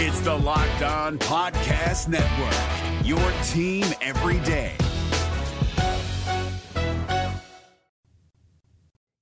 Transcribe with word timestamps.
It's 0.00 0.20
the 0.20 0.32
Locked 0.32 0.82
On 0.82 1.18
Podcast 1.18 2.06
Network, 2.06 3.04
your 3.04 3.18
team 3.48 3.84
every 4.00 4.38
day. 4.46 4.76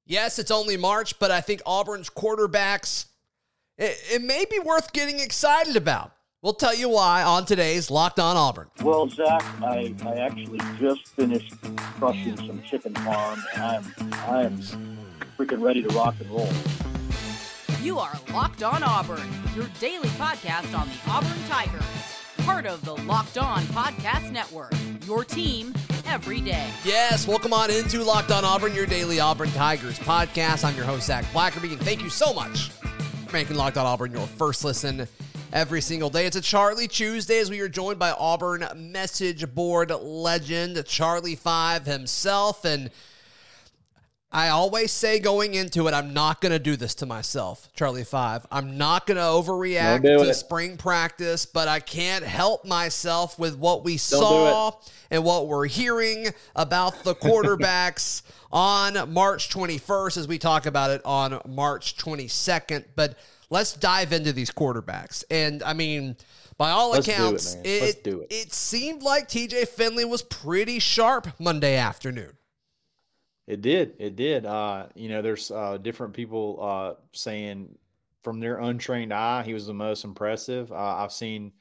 Yes, 0.04 0.39
it's 0.39 0.51
only 0.51 0.77
March, 0.77 1.19
but 1.19 1.31
I 1.31 1.41
think 1.41 1.62
Auburn's 1.65 2.11
quarterbacks, 2.11 3.07
it, 3.79 3.97
it 4.12 4.23
may 4.23 4.45
be 4.50 4.59
worth 4.59 4.93
getting 4.93 5.18
excited 5.18 5.77
about. 5.77 6.12
We'll 6.43 6.52
tell 6.52 6.75
you 6.75 6.90
why 6.90 7.22
on 7.22 7.46
today's 7.46 7.90
Locked 7.90 8.20
On 8.20 8.36
Auburn. 8.36 8.68
Well, 8.82 9.08
Zach, 9.08 9.43
I, 9.62 9.95
I 10.04 10.16
actually 10.16 10.61
just 10.79 11.08
finished 11.08 11.54
crushing 11.98 12.36
some 12.36 12.62
chicken 12.64 12.95
farm, 12.96 13.43
and 13.54 13.62
I'm 13.62 14.12
I'm 14.27 14.58
freaking 15.38 15.62
ready 15.62 15.80
to 15.80 15.88
rock 15.96 16.16
and 16.20 16.29
roll. 16.29 16.52
You 17.82 17.98
are 17.98 18.12
Locked 18.32 18.62
On 18.62 18.82
Auburn, 18.82 19.29
your 19.54 19.66
daily 19.80 20.08
podcast 20.11 20.76
on 20.76 20.89
the 20.89 21.11
Auburn 21.11 21.39
Tigers, 21.48 21.82
part 22.39 22.67
of 22.67 22.84
the 22.84 22.94
Locked 23.04 23.39
On 23.39 23.62
Podcast 23.67 24.32
Network. 24.32 24.72
Your 25.07 25.25
team 25.25 25.72
every 26.07 26.40
day. 26.40 26.68
Yes, 26.84 27.29
welcome 27.29 27.53
on 27.53 27.70
into 27.70 28.03
Locked 28.03 28.32
On 28.32 28.44
Auburn, 28.44 28.75
your 28.75 28.86
daily 28.86 29.20
Auburn 29.20 29.50
Tigers 29.53 29.98
podcast. 30.00 30.64
I'm 30.64 30.75
your 30.75 30.84
host 30.84 31.07
Zac 31.07 31.25
Blackerby, 31.26 31.72
and 31.72 31.81
thank 31.81 32.03
you 32.03 32.11
so 32.11 32.33
much 32.33 32.70
for 32.70 33.33
making 33.33 33.56
Locked 33.56 33.77
On 33.77 33.86
Auburn 33.86 34.11
your 34.11 34.27
first 34.27 34.64
listen 34.64 35.06
every 35.53 35.81
single 35.81 36.11
day. 36.11 36.27
It's 36.27 36.36
a 36.36 36.41
Charlie 36.41 36.89
Tuesday 36.89 37.39
as 37.39 37.50
we 37.50 37.61
are 37.61 37.69
joined 37.69 37.98
by 37.98 38.11
Auburn 38.11 38.67
message 38.75 39.55
board 39.55 39.91
legend 39.91 40.84
Charlie 40.86 41.36
Five 41.36 41.86
himself. 41.86 42.64
And 42.64 42.91
I 44.36 44.50
always 44.50 44.92
say 44.92 45.19
going 45.19 45.55
into 45.55 45.89
it, 45.89 45.95
I'm 45.95 46.12
not 46.12 46.42
going 46.42 46.53
to 46.53 46.58
do 46.58 46.77
this 46.77 46.95
to 46.97 47.06
myself, 47.06 47.70
Charlie 47.75 48.05
Five. 48.05 48.47
I'm 48.53 48.77
not 48.77 49.06
going 49.06 49.17
to 49.17 49.22
overreact 49.22 50.03
to 50.03 50.28
it. 50.28 50.34
spring 50.34 50.77
practice, 50.77 51.47
but 51.47 51.69
I 51.69 51.81
can't 51.81 52.22
help 52.22 52.67
myself 52.67 53.39
with 53.39 53.57
what 53.57 53.83
we 53.83 53.92
do 53.92 53.98
saw 53.98 54.73
and 55.11 55.25
what 55.25 55.48
we're 55.48 55.67
hearing 55.67 56.27
about 56.55 57.03
the 57.03 57.14
quarterbacks 57.23 58.20
on 58.53 59.11
March 59.11 59.48
21st 59.48 60.19
as 60.19 60.29
we 60.29 60.37
talk 60.37 60.67
about 60.67 60.91
it 60.91 61.01
on 61.07 61.41
March 61.48 61.97
22nd. 61.97 62.84
But 62.95 63.17
let's 63.48 63.73
dive 63.73 64.12
into 64.12 64.34
these 64.34 64.51
quarterbacks. 64.51 65.25
And 65.31 65.62
I 65.62 65.73
mean, 65.73 66.14
by 66.59 66.73
all 66.73 66.91
Let's 66.91 67.09
it, 67.09 67.12
accounts, 67.12 67.57
it, 67.64 68.05
do 68.05 68.20
it. 68.20 68.27
it 68.29 68.53
seemed 68.53 69.03
like 69.03 69.31
TJ 69.31 69.67
Finley 69.69 70.05
was 70.05 70.20
pretty 70.20 70.79
sharp 70.79 71.29
Monday 71.41 71.77
afternoon. 71.77 72.37
It 73.47 73.61
did. 73.61 73.94
It 73.98 74.16
did. 74.16 74.44
Uh, 74.44 74.86
you 74.94 75.08
know, 75.08 75.22
there's 75.22 75.50
uh, 75.50 75.78
different 75.78 76.14
people 76.14 76.58
uh, 76.61 77.00
saying 77.12 77.77
from 78.22 78.41
their 78.41 78.58
untrained 78.58 79.12
eye, 79.12 79.42
he 79.44 79.55
was 79.55 79.66
the 79.66 79.75
most 79.75 80.05
impressive. 80.05 80.72
Uh, 80.72 80.97
I've 80.97 81.12
seen 81.12 81.52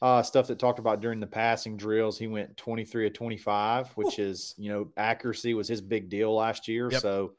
uh, 0.00 0.22
stuff 0.22 0.46
that 0.46 0.58
talked 0.58 0.78
about 0.78 1.00
during 1.00 1.18
the 1.18 1.26
passing 1.26 1.76
drills. 1.76 2.16
He 2.16 2.28
went 2.28 2.56
23 2.56 3.08
of 3.08 3.12
25, 3.12 3.90
which 3.92 4.18
is, 4.20 4.54
you 4.56 4.70
know, 4.70 4.88
accuracy 4.96 5.54
was 5.54 5.66
his 5.66 5.80
big 5.80 6.08
deal 6.08 6.34
last 6.34 6.68
year. 6.68 6.90
Yep. 6.92 7.02
So 7.02 7.32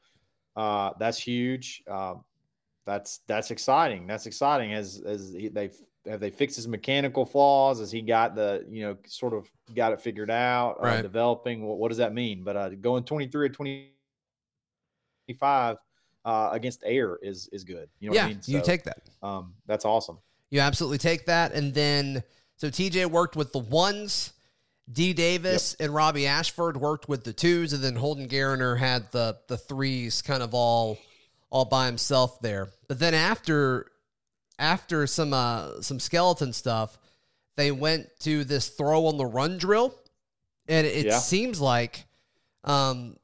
uh, 0.54 0.90
that's 0.98 1.18
huge. 1.18 1.82
That's 2.84 3.20
that's 3.26 3.50
exciting. 3.50 4.06
That's 4.06 4.24
exciting. 4.24 4.72
As 4.72 5.02
as 5.04 5.34
he, 5.36 5.48
they 5.48 5.68
have 6.08 6.20
they 6.20 6.30
fixed 6.30 6.56
his 6.56 6.66
mechanical 6.66 7.24
flaws? 7.24 7.78
Has 7.80 7.92
he 7.92 8.02
got 8.02 8.34
the 8.34 8.66
you 8.68 8.82
know 8.82 8.96
sort 9.06 9.34
of 9.34 9.48
got 9.74 9.92
it 9.92 10.00
figured 10.00 10.30
out? 10.30 10.82
Right. 10.82 10.98
Uh, 10.98 11.02
developing. 11.02 11.64
What, 11.64 11.78
what 11.78 11.88
does 11.88 11.98
that 11.98 12.14
mean? 12.14 12.42
But 12.42 12.56
uh, 12.56 12.70
going 12.70 13.04
23 13.04 13.46
or 13.46 13.50
25 13.50 15.76
uh, 16.24 16.48
against 16.52 16.82
air 16.84 17.18
is 17.22 17.48
is 17.52 17.64
good. 17.64 17.88
You 18.00 18.10
know 18.10 18.14
yeah, 18.14 18.22
what 18.22 18.26
I 18.26 18.34
mean? 18.34 18.40
you 18.46 18.62
take 18.62 18.84
that. 18.84 19.02
um, 19.22 19.54
that's 19.66 19.84
awesome. 19.84 20.18
You 20.50 20.60
absolutely 20.60 20.98
take 20.98 21.26
that. 21.26 21.52
And 21.52 21.74
then, 21.74 22.22
so 22.56 22.68
TJ 22.68 23.06
worked 23.06 23.36
with 23.36 23.52
the 23.52 23.58
ones. 23.58 24.32
Dee 24.90 25.12
Davis 25.12 25.76
and 25.78 25.94
Robbie 25.94 26.26
Ashford 26.26 26.78
worked 26.78 27.10
with 27.10 27.22
the 27.22 27.34
twos, 27.34 27.74
and 27.74 27.84
then 27.84 27.94
Holden 27.94 28.26
Geriner 28.26 28.78
had 28.78 29.12
the 29.12 29.36
the 29.48 29.58
threes 29.58 30.22
kind 30.22 30.42
of 30.42 30.54
all 30.54 30.98
all 31.50 31.66
by 31.66 31.86
himself 31.86 32.40
there. 32.40 32.68
But 32.88 32.98
then 32.98 33.14
after 33.14 33.86
after 34.58 35.06
some 35.06 35.32
uh 35.32 35.80
some 35.82 36.00
skeleton 36.00 36.52
stuff, 36.52 36.98
they 37.56 37.70
went 37.72 38.08
to 38.20 38.44
this 38.44 38.68
throw 38.68 39.06
on 39.06 39.16
the 39.16 39.26
run 39.26 39.58
drill, 39.58 39.94
and 40.66 40.86
it 40.86 41.06
Yeah. 41.06 41.18
seems 41.18 41.60
like 41.60 42.06
um 42.64 43.16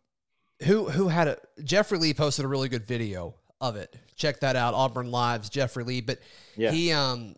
who 0.64 0.88
who 0.88 1.08
had 1.08 1.28
a 1.28 1.38
Jeffrey 1.62 1.98
Lee 1.98 2.14
posted 2.14 2.44
a 2.44 2.48
really 2.48 2.68
good 2.68 2.84
video 2.86 3.34
of 3.60 3.76
it. 3.76 3.94
Check 4.16 4.40
that 4.40 4.56
out, 4.56 4.74
Auburn 4.74 5.10
Lives, 5.10 5.48
Jeffrey 5.50 5.84
Lee. 5.84 6.00
But 6.00 6.20
Yeah. 6.56 6.70
he 6.70 6.92
um 6.92 7.36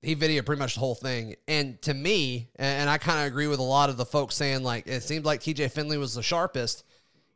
he 0.00 0.14
videoed 0.14 0.46
pretty 0.46 0.60
much 0.60 0.74
the 0.74 0.80
whole 0.80 0.94
thing. 0.94 1.34
And 1.48 1.82
to 1.82 1.92
me, 1.92 2.50
and 2.56 2.88
I 2.88 2.98
kind 2.98 3.18
of 3.20 3.26
agree 3.26 3.48
with 3.48 3.58
a 3.58 3.64
lot 3.64 3.90
of 3.90 3.96
the 3.96 4.06
folks 4.06 4.36
saying 4.36 4.62
like 4.62 4.86
it 4.86 5.02
seemed 5.02 5.24
like 5.24 5.40
TJ 5.40 5.68
Finley 5.72 5.98
was 5.98 6.14
the 6.14 6.22
sharpest. 6.22 6.84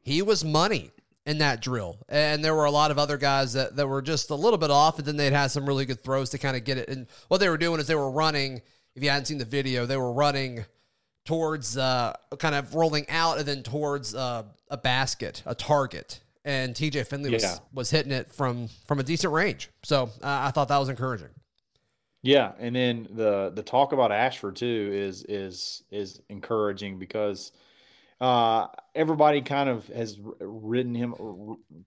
He 0.00 0.22
was 0.22 0.44
money 0.44 0.93
in 1.26 1.38
that 1.38 1.60
drill. 1.62 1.98
And 2.08 2.44
there 2.44 2.54
were 2.54 2.64
a 2.64 2.70
lot 2.70 2.90
of 2.90 2.98
other 2.98 3.16
guys 3.16 3.52
that, 3.52 3.76
that 3.76 3.86
were 3.86 4.02
just 4.02 4.30
a 4.30 4.34
little 4.34 4.58
bit 4.58 4.70
off, 4.70 4.98
and 4.98 5.06
then 5.06 5.16
they'd 5.16 5.32
had 5.32 5.48
some 5.48 5.66
really 5.66 5.84
good 5.84 6.02
throws 6.02 6.30
to 6.30 6.38
kind 6.38 6.56
of 6.56 6.64
get 6.64 6.78
it. 6.78 6.88
And 6.88 7.06
what 7.28 7.38
they 7.38 7.48
were 7.48 7.58
doing 7.58 7.78
is 7.80 7.86
they 7.86 7.94
were 7.94 8.10
running, 8.10 8.60
if 8.94 9.02
you 9.02 9.10
hadn't 9.10 9.26
seen 9.26 9.38
the 9.38 9.44
video, 9.44 9.86
they 9.86 9.96
were 9.96 10.12
running 10.12 10.64
towards 11.24 11.76
uh, 11.76 12.12
kind 12.38 12.54
of 12.54 12.74
rolling 12.74 13.08
out 13.08 13.38
and 13.38 13.46
then 13.46 13.62
towards 13.62 14.14
uh, 14.14 14.42
a 14.70 14.76
basket, 14.76 15.42
a 15.46 15.54
target. 15.54 16.20
And 16.44 16.74
TJ 16.74 17.06
Finley 17.06 17.30
was, 17.30 17.44
Yeah. 17.44 17.58
was 17.72 17.90
hitting 17.90 18.10
it 18.10 18.32
from 18.32 18.68
from 18.88 18.98
a 18.98 19.04
decent 19.04 19.32
range. 19.32 19.70
So 19.84 20.10
uh, 20.22 20.40
I 20.42 20.50
thought 20.50 20.66
that 20.68 20.78
was 20.78 20.88
encouraging. 20.88 21.28
Yeah, 22.24 22.52
and 22.58 22.74
then 22.74 23.06
the 23.12 23.52
the 23.54 23.62
talk 23.62 23.92
about 23.92 24.10
Ashford 24.10 24.56
too 24.56 24.90
is 24.92 25.24
is 25.28 25.84
is 25.92 26.20
encouraging 26.28 26.98
because 26.98 27.52
uh, 28.22 28.68
everybody 28.94 29.42
kind 29.42 29.68
of 29.68 29.84
has 29.88 30.20
written 30.38 30.94
him 30.94 31.12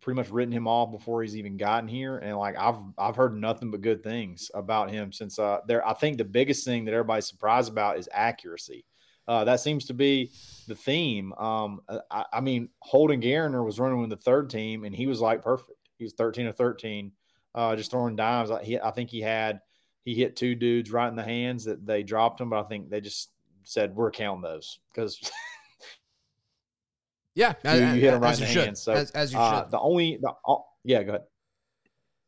pretty 0.01 0.17
much 0.17 0.29
written 0.29 0.51
him 0.51 0.67
off 0.67 0.91
before 0.91 1.21
he's 1.21 1.37
even 1.37 1.55
gotten 1.55 1.87
here, 1.87 2.17
and 2.17 2.37
like 2.37 2.57
I've 2.57 2.75
I've 2.97 3.15
heard 3.15 3.39
nothing 3.39 3.71
but 3.71 3.79
good 3.79 4.03
things 4.03 4.51
about 4.53 4.91
him 4.91 5.13
since 5.13 5.39
uh, 5.39 5.59
there. 5.65 5.87
I 5.87 5.93
think 5.93 6.17
the 6.17 6.25
biggest 6.25 6.65
thing 6.65 6.83
that 6.85 6.93
everybody's 6.93 7.29
surprised 7.29 7.71
about 7.71 7.97
is 7.97 8.09
accuracy. 8.11 8.83
Uh, 9.25 9.45
that 9.45 9.61
seems 9.61 9.85
to 9.85 9.93
be 9.93 10.29
the 10.67 10.75
theme. 10.75 11.31
Um, 11.35 11.79
I, 12.11 12.25
I 12.33 12.41
mean, 12.41 12.67
Holden 12.79 13.21
Geriner 13.21 13.63
was 13.63 13.79
running 13.79 14.01
with 14.01 14.09
the 14.09 14.17
third 14.17 14.49
team, 14.49 14.83
and 14.83 14.93
he 14.93 15.07
was 15.07 15.21
like 15.21 15.41
perfect. 15.41 15.79
He 15.99 16.03
was 16.03 16.15
thirteen 16.15 16.47
of 16.47 16.57
thirteen, 16.57 17.13
uh, 17.55 17.77
just 17.77 17.91
throwing 17.91 18.17
dimes. 18.17 18.49
Like 18.49 18.65
he, 18.65 18.77
I 18.77 18.91
think 18.91 19.09
he 19.09 19.21
had 19.21 19.61
he 20.03 20.13
hit 20.13 20.35
two 20.35 20.53
dudes 20.53 20.91
right 20.91 21.07
in 21.07 21.15
the 21.15 21.23
hands 21.23 21.63
that 21.63 21.85
they 21.85 22.03
dropped 22.03 22.41
him, 22.41 22.49
but 22.49 22.59
I 22.59 22.67
think 22.67 22.89
they 22.89 22.99
just 22.99 23.31
said 23.63 23.95
we're 23.95 24.11
counting 24.11 24.41
those 24.41 24.79
because 24.93 25.17
Yeah, 27.35 27.53
you, 27.65 27.71
you 27.71 28.01
hit 28.01 28.11
them 28.11 28.21
right 28.21 28.31
as 28.31 28.39
in 28.41 28.47
the 28.47 28.51
should. 28.53 28.65
hands. 28.65 28.81
So 28.81 28.93
as, 28.93 29.11
as 29.11 29.33
you 29.33 29.39
uh, 29.39 29.63
should. 29.63 29.71
the 29.71 29.79
only 29.79 30.17
the 30.21 30.31
oh, 30.47 30.65
yeah, 30.83 31.03
go 31.03 31.09
ahead. 31.09 31.23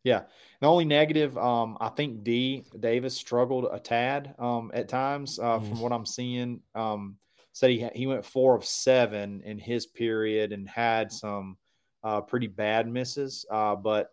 Yeah, 0.04 0.24
the 0.62 0.68
only 0.68 0.86
negative, 0.86 1.38
um, 1.38 1.78
I 1.82 1.90
think 1.90 2.24
Dee 2.24 2.64
Davis 2.80 3.16
struggled 3.16 3.68
a 3.72 3.80
tad 3.80 4.36
um, 4.40 4.72
at 4.74 4.88
times 4.88 5.38
uh, 5.40 5.60
Mhm. 5.60 5.68
from 5.70 5.82
what 5.82 5.92
I'm 5.92 6.06
seeing. 6.06 6.62
Um, 6.76 7.18
said 7.54 7.72
he 7.72 7.88
he 7.96 8.06
went 8.08 8.24
four 8.26 8.56
of 8.56 8.64
seven 8.64 9.42
in 9.42 9.58
his 9.58 9.86
period 9.86 10.54
and 10.54 10.70
had 10.70 11.12
some 11.12 11.58
uh, 12.04 12.22
pretty 12.22 12.48
bad 12.48 12.88
misses, 12.88 13.46
uh, 13.50 13.76
but 13.76 14.12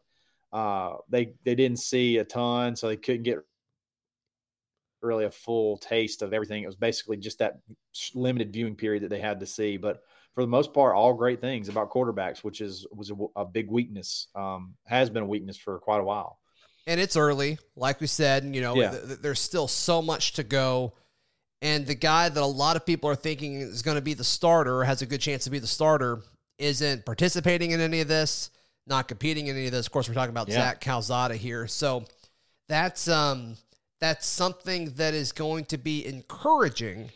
uh, 0.53 0.97
they 1.09 1.35
they 1.45 1.55
didn't 1.55 1.79
see 1.81 2.19
a 2.19 2.25
ton, 2.25 2.75
so 2.77 2.89
they 2.89 2.97
couldn't 2.97 3.25
get 3.25 3.39
really 5.03 5.27
a 5.27 5.31
full 5.31 5.77
taste 5.77 6.23
of 6.23 6.33
everything. 6.33 6.63
It 6.63 6.67
was 6.67 6.77
basically 6.77 7.19
just 7.19 7.39
that 7.41 7.59
limited 8.15 8.53
viewing 8.53 8.75
period 8.77 9.03
that 9.03 9.11
they 9.11 9.21
had 9.21 9.41
to 9.41 9.47
see. 9.47 9.77
But 9.77 10.03
for 10.35 10.43
the 10.43 10.49
most 10.49 10.73
part, 10.75 10.95
all 10.97 11.15
great 11.15 11.41
things 11.41 11.69
about 11.69 11.91
quarterbacks, 11.91 12.39
which 12.43 12.61
is 12.61 12.87
was 12.93 13.11
a, 13.11 13.15
a 13.37 13.45
big 13.45 13.71
weakness, 13.71 14.29
um, 14.35 14.75
has 14.87 15.09
been 15.11 15.23
a 15.23 15.27
weakness 15.27 15.57
for 15.57 15.79
quite 15.79 16.01
a 16.01 16.05
while. 16.05 16.39
and 16.87 17.01
it's 17.01 17.17
early, 17.17 17.57
like 17.77 17.99
we 18.01 18.07
said. 18.07 18.45
You 18.45 18.61
know, 18.61 18.75
Yeah. 18.75 18.91
th- 18.91 19.05
th- 19.07 19.19
there's 19.21 19.41
still 19.41 19.67
so 19.69 20.03
much 20.03 20.35
to 20.35 20.43
go. 20.43 20.93
And 21.63 21.87
the 21.87 21.95
guy 21.95 22.29
that 22.29 22.43
a 22.43 22.45
lot 22.45 22.77
of 22.77 22.85
people 22.85 23.09
are 23.09 23.17
thinking 23.17 23.55
is 23.63 23.81
going 23.81 23.95
to 23.95 24.03
be 24.03 24.13
the 24.13 24.23
starter, 24.25 24.85
has 24.85 25.01
a 25.01 25.07
good 25.07 25.21
chance 25.23 25.45
to 25.45 25.51
be 25.51 25.59
the 25.59 25.67
starter, 25.67 26.21
isn't 26.59 27.07
participating 27.07 27.71
in 27.71 27.81
any 27.81 28.01
of 28.03 28.09
this, 28.09 28.51
not 28.87 29.09
competing 29.09 29.47
in 29.47 29.57
any 29.57 29.65
of 29.67 29.73
this. 29.73 29.87
Of 29.87 29.93
course, 29.93 30.09
we're 30.09 30.15
talking 30.15 30.29
about 30.35 30.49
Yeah. 30.49 30.57
Zach 30.57 30.81
Calzada 30.83 31.37
here. 31.37 31.67
So 31.69 32.05
that's 32.69 33.09
um 33.09 33.57
that's 34.01 34.27
something 34.27 34.91
that 34.97 35.15
is 35.15 35.33
going 35.33 35.65
to 35.67 35.79
be 35.79 36.05
encouraging 36.05 37.11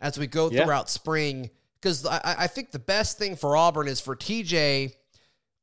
as 0.00 0.18
we 0.18 0.26
go 0.26 0.50
Yeah. 0.50 0.64
throughout 0.64 0.90
spring. 0.90 1.50
Because 1.84 2.06
I, 2.06 2.36
I 2.38 2.46
think 2.46 2.70
the 2.70 2.78
best 2.78 3.18
thing 3.18 3.36
for 3.36 3.58
Auburn 3.58 3.88
is 3.88 4.00
for 4.00 4.16
TJ 4.16 4.94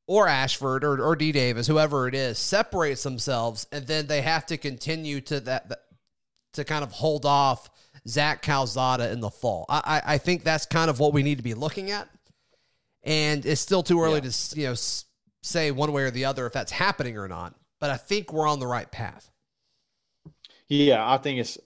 or 0.06 0.28
Ashford 0.28 0.84
or, 0.84 1.02
or 1.02 1.16
Dee 1.16 1.32
Davis, 1.32 1.66
whoever 1.66 2.06
it 2.06 2.14
is, 2.14 2.38
separates 2.38 3.02
themselves, 3.02 3.66
and 3.72 3.88
then 3.88 4.06
they 4.06 4.22
have 4.22 4.46
to 4.46 4.56
continue 4.56 5.20
to 5.22 5.40
that, 5.40 5.80
to 6.52 6.64
kind 6.64 6.84
of 6.84 6.92
hold 6.92 7.26
off 7.26 7.68
Zach 8.06 8.40
Calzada 8.40 9.10
in 9.10 9.18
the 9.18 9.30
fall. 9.30 9.66
I, 9.68 10.02
I 10.06 10.14
I 10.14 10.18
think 10.18 10.44
that's 10.44 10.64
kind 10.64 10.88
of 10.90 11.00
what 11.00 11.12
we 11.12 11.24
need 11.24 11.38
to 11.38 11.42
be 11.44 11.54
looking 11.54 11.90
at, 11.90 12.08
and 13.02 13.44
it's 13.44 13.60
still 13.60 13.82
too 13.82 14.00
early 14.00 14.20
Yeah. 14.22 14.30
to 14.30 14.60
you 14.60 14.66
know 14.68 14.74
say 15.42 15.72
one 15.72 15.92
way 15.92 16.04
or 16.04 16.12
the 16.12 16.24
other 16.26 16.46
if 16.46 16.52
that's 16.52 16.70
happening 16.72 17.18
or 17.18 17.26
not. 17.26 17.54
But 17.80 17.90
I 17.90 17.96
think 17.96 18.32
we're 18.32 18.46
on 18.48 18.60
the 18.60 18.66
right 18.68 18.90
path. 18.90 19.28
Yeah, 20.68 21.08
I 21.08 21.18
think 21.18 21.40
it's 21.40 21.58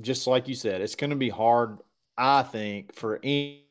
just 0.00 0.26
like 0.26 0.48
you 0.48 0.54
said. 0.54 0.80
It's 0.80 0.94
going 0.94 1.10
to 1.10 1.16
be 1.16 1.30
hard. 1.30 1.78
I 2.16 2.42
think 2.42 2.94
for 2.94 3.20
any 3.22 3.67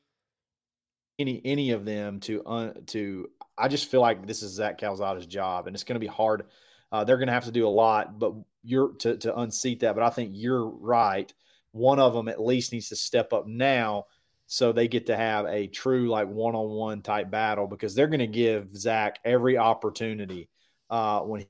any 1.19 1.41
any 1.43 1.71
of 1.71 1.85
them 1.85 2.19
to 2.21 2.45
un, 2.45 2.83
to. 2.87 3.29
I 3.57 3.67
just 3.67 3.89
feel 3.89 4.01
like 4.01 4.27
this 4.27 4.43
is 4.43 4.53
Zach 4.53 4.77
Calzada's 4.77 5.25
job, 5.25 5.67
and 5.67 5.75
it's 5.75 5.83
going 5.83 5.95
to 5.95 5.99
be 5.99 6.07
hard. 6.07 6.43
Uh, 6.91 7.03
they're 7.03 7.17
going 7.17 7.27
to 7.27 7.33
have 7.33 7.45
to 7.45 7.51
do 7.51 7.67
a 7.67 7.69
lot, 7.69 8.19
but 8.19 8.33
you're 8.63 8.93
to 8.99 9.17
to 9.17 9.37
unseat 9.39 9.81
that. 9.81 9.95
But 9.95 10.03
I 10.03 10.09
think 10.09 10.31
you're 10.33 10.65
right. 10.65 11.31
One 11.71 11.99
of 11.99 12.13
them 12.13 12.27
at 12.27 12.41
least 12.41 12.71
needs 12.71 12.89
to 12.89 12.95
step 12.95 13.33
up 13.33 13.47
now, 13.47 14.05
so 14.45 14.71
they 14.71 14.87
get 14.87 15.07
to 15.07 15.17
have 15.17 15.45
a 15.45 15.67
true 15.67 16.09
like 16.09 16.27
one 16.27 16.55
on 16.55 16.69
one 16.69 17.01
type 17.01 17.29
battle 17.29 17.67
because 17.67 17.95
they're 17.95 18.07
going 18.07 18.19
to 18.19 18.27
give 18.27 18.75
Zach 18.75 19.19
every 19.25 19.57
opportunity 19.57 20.49
uh, 20.89 21.21
when 21.21 21.45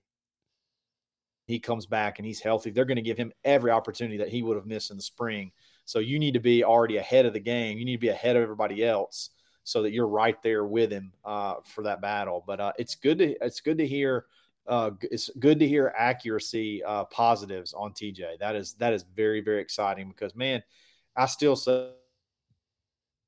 he 1.48 1.60
comes 1.60 1.86
back 1.86 2.20
and 2.20 2.26
he's 2.26 2.42
healthy, 2.42 2.72
they're 2.72 2.86
going 2.86 2.98
to 2.98 3.02
give 3.02 3.18
him 3.18 3.32
every 3.46 3.72
opportunity 3.72 4.18
that 4.18 4.28
he 4.28 4.44
would 4.44 4.58
have 4.58 4.66
missed 4.66 4.92
in 4.92 4.98
the 4.98 5.04
spring. 5.04 5.52
So 5.86 6.00
you 6.00 6.20
need 6.20 6.34
to 6.34 6.42
be 6.42 6.66
already 6.66 6.98
ahead 6.98 7.26
of 7.26 7.32
the 7.32 7.40
game. 7.40 7.78
You 7.78 7.86
need 7.86 7.96
to 7.96 8.02
be 8.02 8.10
ahead 8.10 8.36
of 8.36 8.44
everybody 8.44 8.84
else 8.84 9.30
so 9.68 9.82
that 9.82 9.92
you're 9.92 10.08
right 10.08 10.42
there 10.44 10.64
with 10.64 10.90
him 10.90 11.12
uh, 11.26 11.56
for 11.62 11.84
that 11.84 12.00
battle. 12.00 12.42
But 12.48 12.62
uh, 12.62 12.72
it's 12.80 12.96
good 12.96 13.18
to 13.20 13.36
it's 13.42 13.60
good 13.60 13.78
to 13.80 13.86
hear. 13.86 14.26
Uh, 14.66 14.92
it's 15.02 15.30
good 15.40 15.60
to 15.60 15.68
hear 15.68 15.94
accuracy 15.98 16.82
uh, 16.86 17.04
positives 17.06 17.74
on 17.74 17.92
TJ. 17.92 18.40
That 18.40 18.56
is 18.56 18.74
that 18.76 18.94
is 18.94 19.04
very 19.04 19.42
very 19.42 19.60
exciting 19.60 20.08
because 20.08 20.36
man, 20.36 20.64
I 21.18 21.26
still 21.26 21.58
say 21.58 21.92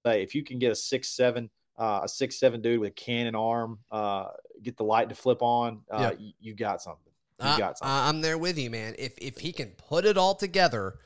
if 0.06 0.34
you 0.34 0.44
can 0.44 0.60
get 0.60 0.72
a 0.72 0.76
six 0.76 1.10
seven 1.10 1.50
uh, 1.78 2.02
a 2.04 2.08
six 2.08 2.40
seven 2.40 2.62
dude 2.62 2.80
with 2.80 2.92
a 2.92 2.94
cannon 2.94 3.36
arm, 3.36 3.80
uh, 3.92 4.28
get 4.64 4.78
the 4.78 4.84
light 4.86 5.10
to 5.10 5.16
flip 5.16 5.42
on, 5.42 5.82
uh, 5.92 6.12
you, 6.18 6.32
you 6.40 6.56
got 6.56 6.82
something. 6.82 7.12
You 7.42 7.58
got 7.58 7.78
something. 7.78 7.94
I'm 7.94 8.22
there 8.22 8.38
with 8.38 8.58
you, 8.58 8.70
man. 8.70 8.96
If 8.98 9.14
if 9.18 9.40
he 9.40 9.52
can 9.52 9.72
put 9.72 10.06
it 10.06 10.18
all 10.18 10.36
together, 10.36 11.00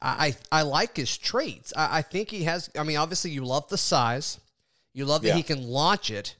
I 0.00 0.36
I, 0.52 0.60
I 0.60 0.62
like 0.62 0.96
his 0.96 1.16
traits. 1.16 1.72
I, 1.76 1.98
I, 1.98 2.02
think 2.02 2.30
he 2.30 2.44
has. 2.44 2.70
I 2.78 2.82
mean, 2.84 2.96
obviously, 2.96 3.30
you 3.30 3.44
love 3.44 3.68
the 3.68 3.78
size, 3.78 4.40
you 4.92 5.04
love 5.04 5.22
that 5.22 5.28
yeah. 5.28 5.34
he 5.34 5.42
can 5.42 5.62
launch 5.62 6.10
it. 6.10 6.36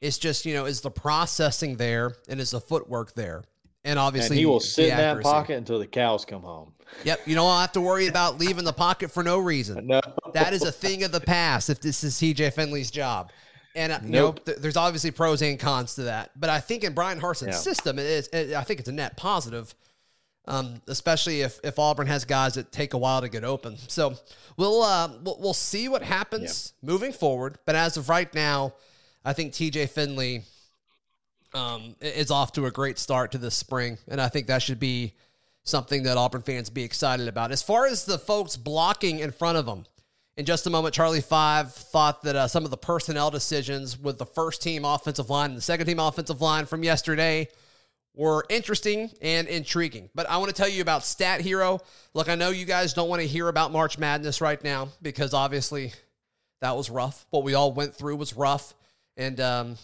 It's 0.00 0.18
just 0.18 0.46
you 0.46 0.54
know, 0.54 0.64
is 0.64 0.80
the 0.80 0.90
processing 0.90 1.76
there 1.76 2.16
and 2.28 2.40
is 2.40 2.50
the 2.50 2.60
footwork 2.60 3.14
there? 3.14 3.44
And 3.84 3.98
obviously, 3.98 4.36
and 4.36 4.38
he 4.38 4.46
will 4.46 4.60
sit 4.60 4.90
in 4.90 4.96
that 4.96 5.22
pocket 5.22 5.56
until 5.56 5.78
the 5.78 5.86
cows 5.86 6.24
come 6.24 6.42
home. 6.42 6.72
Yep, 7.04 7.22
you 7.26 7.34
don't 7.34 7.60
have 7.60 7.72
to 7.72 7.80
worry 7.80 8.06
about 8.06 8.38
leaving 8.40 8.64
the 8.64 8.72
pocket 8.72 9.10
for 9.10 9.22
no 9.22 9.38
reason. 9.38 9.86
No, 9.86 10.00
that 10.34 10.52
is 10.52 10.62
a 10.62 10.72
thing 10.72 11.02
of 11.02 11.10
the 11.10 11.20
past. 11.20 11.70
If 11.70 11.80
this 11.80 12.04
is 12.04 12.14
TJ 12.14 12.52
Finley's 12.52 12.90
job, 12.90 13.32
and 13.74 13.92
uh, 13.92 13.98
nope. 13.98 14.04
you 14.04 14.12
know, 14.12 14.32
th- 14.32 14.58
there's 14.58 14.76
obviously 14.76 15.10
pros 15.10 15.42
and 15.42 15.58
cons 15.58 15.96
to 15.96 16.02
that. 16.04 16.30
But 16.38 16.50
I 16.50 16.60
think 16.60 16.84
in 16.84 16.94
Bryan 16.94 17.20
Harsin's 17.20 17.48
yeah. 17.48 17.52
system, 17.56 17.98
it 17.98 18.06
is. 18.06 18.28
It, 18.28 18.54
I 18.54 18.62
think 18.62 18.80
it's 18.80 18.88
a 18.88 18.92
net 18.92 19.16
positive, 19.16 19.74
um, 20.46 20.82
especially 20.88 21.42
if 21.42 21.60
if 21.62 21.78
Auburn 21.78 22.06
has 22.06 22.24
guys 22.24 22.54
that 22.54 22.72
take 22.72 22.94
a 22.94 22.98
while 22.98 23.20
to 23.20 23.28
get 23.28 23.44
open. 23.44 23.76
So 23.88 24.14
we'll 24.56 24.82
uh, 24.82 25.10
we'll, 25.22 25.36
we'll 25.38 25.54
see 25.54 25.88
what 25.88 26.02
happens 26.02 26.72
yeah. 26.82 26.90
moving 26.90 27.12
forward. 27.12 27.58
But 27.64 27.76
as 27.76 27.96
of 27.96 28.08
right 28.08 28.32
now, 28.34 28.74
I 29.24 29.32
think 29.32 29.52
T.J. 29.52 29.86
Finley 29.86 30.42
um, 31.54 31.94
is 32.00 32.30
off 32.30 32.52
to 32.52 32.66
a 32.66 32.70
great 32.70 32.98
start 32.98 33.32
to 33.32 33.38
this 33.38 33.54
spring, 33.54 33.98
and 34.08 34.20
I 34.20 34.28
think 34.28 34.46
that 34.46 34.62
should 34.62 34.80
be 34.80 35.14
something 35.64 36.02
that 36.04 36.16
Auburn 36.16 36.42
fans 36.42 36.70
be 36.70 36.82
excited 36.82 37.28
about. 37.28 37.52
As 37.52 37.62
far 37.62 37.86
as 37.86 38.04
the 38.04 38.18
folks 38.18 38.56
blocking 38.56 39.20
in 39.20 39.30
front 39.30 39.58
of 39.58 39.66
them, 39.66 39.84
in 40.36 40.46
just 40.46 40.66
a 40.66 40.70
moment, 40.70 40.94
Charlie 40.94 41.20
Five 41.20 41.72
thought 41.72 42.22
that 42.22 42.34
uh, 42.34 42.48
some 42.48 42.64
of 42.64 42.70
the 42.70 42.76
personnel 42.78 43.30
decisions 43.30 43.98
with 43.98 44.18
the 44.18 44.26
first 44.26 44.62
team 44.62 44.84
offensive 44.84 45.28
line 45.28 45.50
and 45.50 45.58
the 45.58 45.62
second 45.62 45.86
team 45.86 45.98
offensive 45.98 46.40
line 46.40 46.64
from 46.64 46.82
yesterday 46.82 47.48
were 48.14 48.44
interesting 48.48 49.10
and 49.22 49.48
intriguing. 49.48 50.10
But 50.14 50.28
I 50.28 50.36
want 50.36 50.50
to 50.50 50.54
tell 50.54 50.68
you 50.68 50.82
about 50.82 51.04
Stat 51.04 51.40
Hero. 51.40 51.80
Look, 52.14 52.28
I 52.28 52.34
know 52.34 52.50
you 52.50 52.64
guys 52.64 52.92
don't 52.92 53.08
want 53.08 53.22
to 53.22 53.28
hear 53.28 53.48
about 53.48 53.72
March 53.72 53.98
Madness 53.98 54.40
right 54.40 54.62
now 54.62 54.88
because 55.00 55.32
obviously 55.32 55.92
that 56.60 56.76
was 56.76 56.90
rough. 56.90 57.26
What 57.30 57.42
we 57.42 57.54
all 57.54 57.72
went 57.72 57.94
through 57.94 58.16
was 58.16 58.34
rough. 58.34 58.74
And, 59.16 59.40
um, 59.40 59.76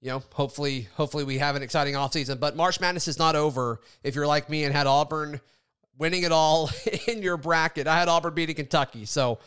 you 0.00 0.10
know, 0.10 0.22
hopefully, 0.32 0.88
hopefully 0.94 1.24
we 1.24 1.38
have 1.38 1.56
an 1.56 1.62
exciting 1.62 1.94
offseason. 1.94 2.40
But 2.40 2.56
March 2.56 2.80
Madness 2.80 3.08
is 3.08 3.18
not 3.18 3.36
over 3.36 3.80
if 4.02 4.14
you're 4.14 4.26
like 4.26 4.48
me 4.48 4.64
and 4.64 4.74
had 4.74 4.86
Auburn 4.86 5.40
winning 5.98 6.22
it 6.22 6.32
all 6.32 6.70
in 7.08 7.22
your 7.22 7.36
bracket. 7.36 7.86
I 7.86 7.98
had 7.98 8.08
Auburn 8.08 8.34
beating 8.34 8.56
Kentucky. 8.56 9.04
So, 9.04 9.38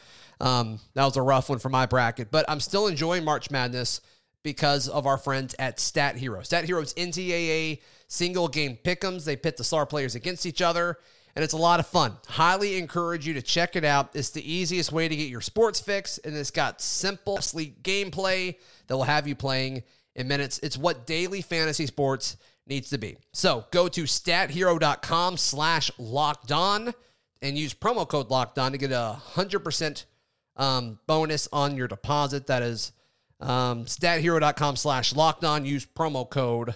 um, 0.41 0.79
that 0.93 1.03
was 1.03 1.17
a 1.17 1.21
rough 1.21 1.49
one 1.49 1.59
for 1.59 1.69
my 1.69 1.85
bracket, 1.85 2.31
but 2.31 2.45
I'm 2.47 2.61
still 2.61 2.87
enjoying 2.87 3.25
March 3.25 3.51
Madness 3.51 3.99
because 4.41 4.87
of 4.87 5.05
our 5.05 5.17
friends 5.17 5.53
at 5.59 5.79
Stat 5.79 6.15
Hero. 6.15 6.41
Stat 6.43 6.63
Hero's 6.63 6.93
NCAA 6.93 7.79
single 8.09 8.49
game 8.49 8.77
pick'ems. 8.83 9.23
They 9.23 9.37
pit 9.37 9.55
the 9.55 9.63
star 9.63 9.85
players 9.85 10.15
against 10.15 10.45
each 10.45 10.61
other, 10.61 10.97
and 11.35 11.43
it's 11.43 11.53
a 11.53 11.57
lot 11.57 11.79
of 11.79 11.87
fun. 11.87 12.17
Highly 12.27 12.77
encourage 12.77 13.25
you 13.25 13.33
to 13.35 13.41
check 13.41 13.77
it 13.77 13.85
out. 13.85 14.09
It's 14.13 14.31
the 14.31 14.51
easiest 14.51 14.91
way 14.91 15.07
to 15.07 15.15
get 15.15 15.29
your 15.29 15.41
sports 15.41 15.79
fix, 15.79 16.17
and 16.17 16.35
it's 16.35 16.51
got 16.51 16.81
simple, 16.81 17.37
sleek 17.37 17.81
gameplay 17.81 18.55
that 18.87 18.97
will 18.97 19.03
have 19.03 19.27
you 19.27 19.35
playing 19.35 19.83
in 20.15 20.27
minutes. 20.27 20.59
It's 20.61 20.77
what 20.77 21.07
daily 21.07 21.41
fantasy 21.41 21.85
sports 21.85 22.35
needs 22.67 22.89
to 22.89 22.97
be. 22.97 23.17
So 23.31 23.65
go 23.71 23.87
to 23.87 24.03
stathero.com 24.03 25.37
slash 25.37 25.91
locked 25.97 26.51
on 26.51 26.93
and 27.41 27.57
use 27.57 27.73
promo 27.73 28.07
code 28.07 28.29
locked 28.29 28.59
on 28.59 28.73
to 28.73 28.77
get 28.77 28.91
a 28.91 29.17
100% 29.33 30.05
um, 30.57 30.99
bonus 31.07 31.47
on 31.53 31.77
your 31.77 31.87
deposit. 31.87 32.47
That 32.47 32.63
is 32.63 32.91
um, 33.39 33.85
stathero.com 33.85 34.75
slash 34.75 35.15
locked 35.15 35.43
on. 35.45 35.65
Use 35.65 35.85
promo 35.85 36.29
code 36.29 36.75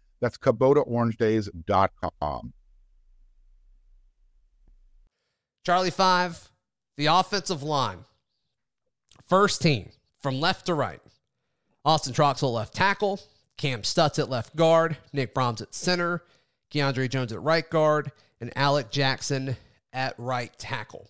That's 0.21 0.37
KubotaOrangeDays.com. 0.37 2.53
Charlie 5.65 5.91
Five, 5.91 6.49
the 6.97 7.07
offensive 7.07 7.63
line. 7.63 8.05
First 9.27 9.61
team 9.61 9.89
from 10.21 10.39
left 10.39 10.67
to 10.67 10.73
right. 10.73 11.01
Austin 11.83 12.13
Troxell 12.13 12.53
left 12.53 12.73
tackle, 12.75 13.19
Cam 13.57 13.83
Stutts 13.83 14.19
at 14.19 14.29
left 14.29 14.55
guard, 14.55 14.95
Nick 15.13 15.33
Brahms 15.33 15.61
at 15.61 15.73
center, 15.73 16.23
Keiondre 16.71 17.09
Jones 17.09 17.33
at 17.33 17.41
right 17.41 17.67
guard, 17.69 18.11
and 18.39 18.55
Alec 18.55 18.91
Jackson 18.91 19.57
at 19.93 20.13
right 20.17 20.51
tackle. 20.57 21.09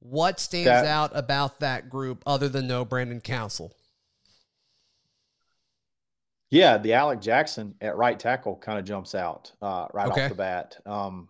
What 0.00 0.40
stands 0.40 0.66
that, 0.66 0.86
out 0.86 1.10
about 1.14 1.60
that 1.60 1.90
group 1.90 2.22
other 2.26 2.48
than 2.48 2.66
no 2.66 2.84
Brandon 2.84 3.20
Council? 3.20 3.72
Yeah, 6.50 6.78
the 6.78 6.94
Alec 6.94 7.20
Jackson 7.20 7.74
at 7.80 7.96
right 7.96 8.18
tackle 8.18 8.56
kind 8.56 8.78
of 8.78 8.84
jumps 8.84 9.14
out 9.14 9.52
uh, 9.62 9.86
right 9.94 10.08
okay. 10.08 10.24
off 10.24 10.28
the 10.30 10.34
bat. 10.34 10.76
Um, 10.84 11.28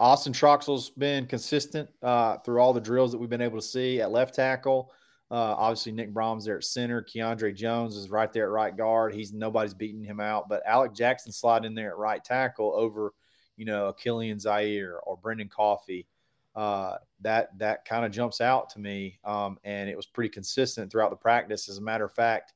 Austin 0.00 0.32
Troxell's 0.32 0.90
been 0.90 1.26
consistent 1.26 1.88
uh, 2.02 2.38
through 2.38 2.58
all 2.58 2.72
the 2.72 2.80
drills 2.80 3.12
that 3.12 3.18
we've 3.18 3.30
been 3.30 3.42
able 3.42 3.58
to 3.58 3.66
see 3.66 4.00
at 4.00 4.10
left 4.10 4.34
tackle. 4.34 4.90
Uh, 5.30 5.54
obviously, 5.56 5.92
Nick 5.92 6.12
Brahms 6.12 6.44
there 6.44 6.56
at 6.56 6.64
center. 6.64 7.02
Keiondre 7.02 7.54
Jones 7.54 7.96
is 7.96 8.10
right 8.10 8.32
there 8.32 8.44
at 8.44 8.50
right 8.50 8.76
guard. 8.76 9.14
He's 9.14 9.32
nobody's 9.32 9.74
beating 9.74 10.04
him 10.04 10.20
out, 10.20 10.48
but 10.48 10.62
Alec 10.66 10.94
Jackson 10.94 11.32
slide 11.32 11.64
in 11.64 11.74
there 11.74 11.90
at 11.90 11.96
right 11.96 12.22
tackle 12.22 12.74
over, 12.74 13.12
you 13.56 13.64
know, 13.64 13.86
a 13.86 13.94
Kilian 13.94 14.42
Zierer 14.42 14.98
or 15.04 15.16
Brendan 15.16 15.48
Coffey 15.48 16.06
uh, 16.54 16.96
that 17.20 17.56
that 17.58 17.84
kind 17.84 18.04
of 18.04 18.12
jumps 18.12 18.40
out 18.40 18.70
to 18.70 18.80
me. 18.80 19.18
Um, 19.24 19.58
and 19.64 19.88
it 19.88 19.96
was 19.96 20.06
pretty 20.06 20.30
consistent 20.30 20.90
throughout 20.90 21.10
the 21.10 21.16
practice. 21.16 21.68
As 21.68 21.78
a 21.78 21.82
matter 21.82 22.04
of 22.04 22.12
fact, 22.12 22.52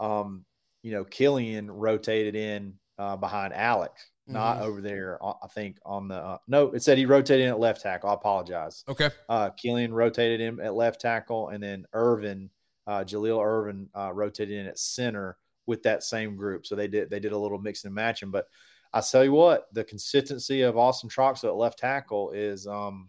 um, 0.00 0.44
you 0.84 0.92
know, 0.92 1.02
Kilian 1.02 1.68
rotated 1.70 2.36
in 2.36 2.74
uh, 2.98 3.16
behind 3.16 3.54
Alex, 3.54 4.10
not 4.28 4.56
mm-hmm. 4.56 4.66
over 4.66 4.80
there. 4.82 5.18
Uh, 5.20 5.32
I 5.42 5.48
think 5.48 5.78
on 5.84 6.08
the 6.08 6.16
uh, 6.16 6.38
no, 6.46 6.68
it 6.72 6.82
said 6.82 6.98
he 6.98 7.06
rotated 7.06 7.46
in 7.46 7.52
at 7.52 7.58
left 7.58 7.80
tackle. 7.80 8.10
I 8.10 8.14
apologize. 8.14 8.84
Okay. 8.86 9.08
Uh, 9.28 9.50
Kilian 9.50 9.92
rotated 9.92 10.40
him 10.40 10.60
at 10.60 10.74
left 10.74 11.00
tackle, 11.00 11.48
and 11.48 11.62
then 11.62 11.86
Irvin, 11.94 12.50
uh, 12.86 13.02
Jalil 13.02 13.42
Irvin, 13.42 13.88
uh, 13.96 14.12
rotated 14.12 14.58
in 14.58 14.66
at 14.66 14.78
center 14.78 15.38
with 15.66 15.82
that 15.84 16.02
same 16.02 16.36
group. 16.36 16.66
So 16.66 16.76
they 16.76 16.86
did 16.86 17.08
they 17.08 17.18
did 17.18 17.32
a 17.32 17.38
little 17.38 17.58
mix 17.58 17.84
and 17.86 17.94
matching. 17.94 18.30
But 18.30 18.46
I 18.92 19.00
tell 19.00 19.24
you 19.24 19.32
what, 19.32 19.68
the 19.72 19.84
consistency 19.84 20.60
of 20.60 20.76
Austin 20.76 21.08
Troxell 21.08 21.48
at 21.48 21.56
left 21.56 21.78
tackle 21.78 22.32
is 22.32 22.66
um, 22.66 23.08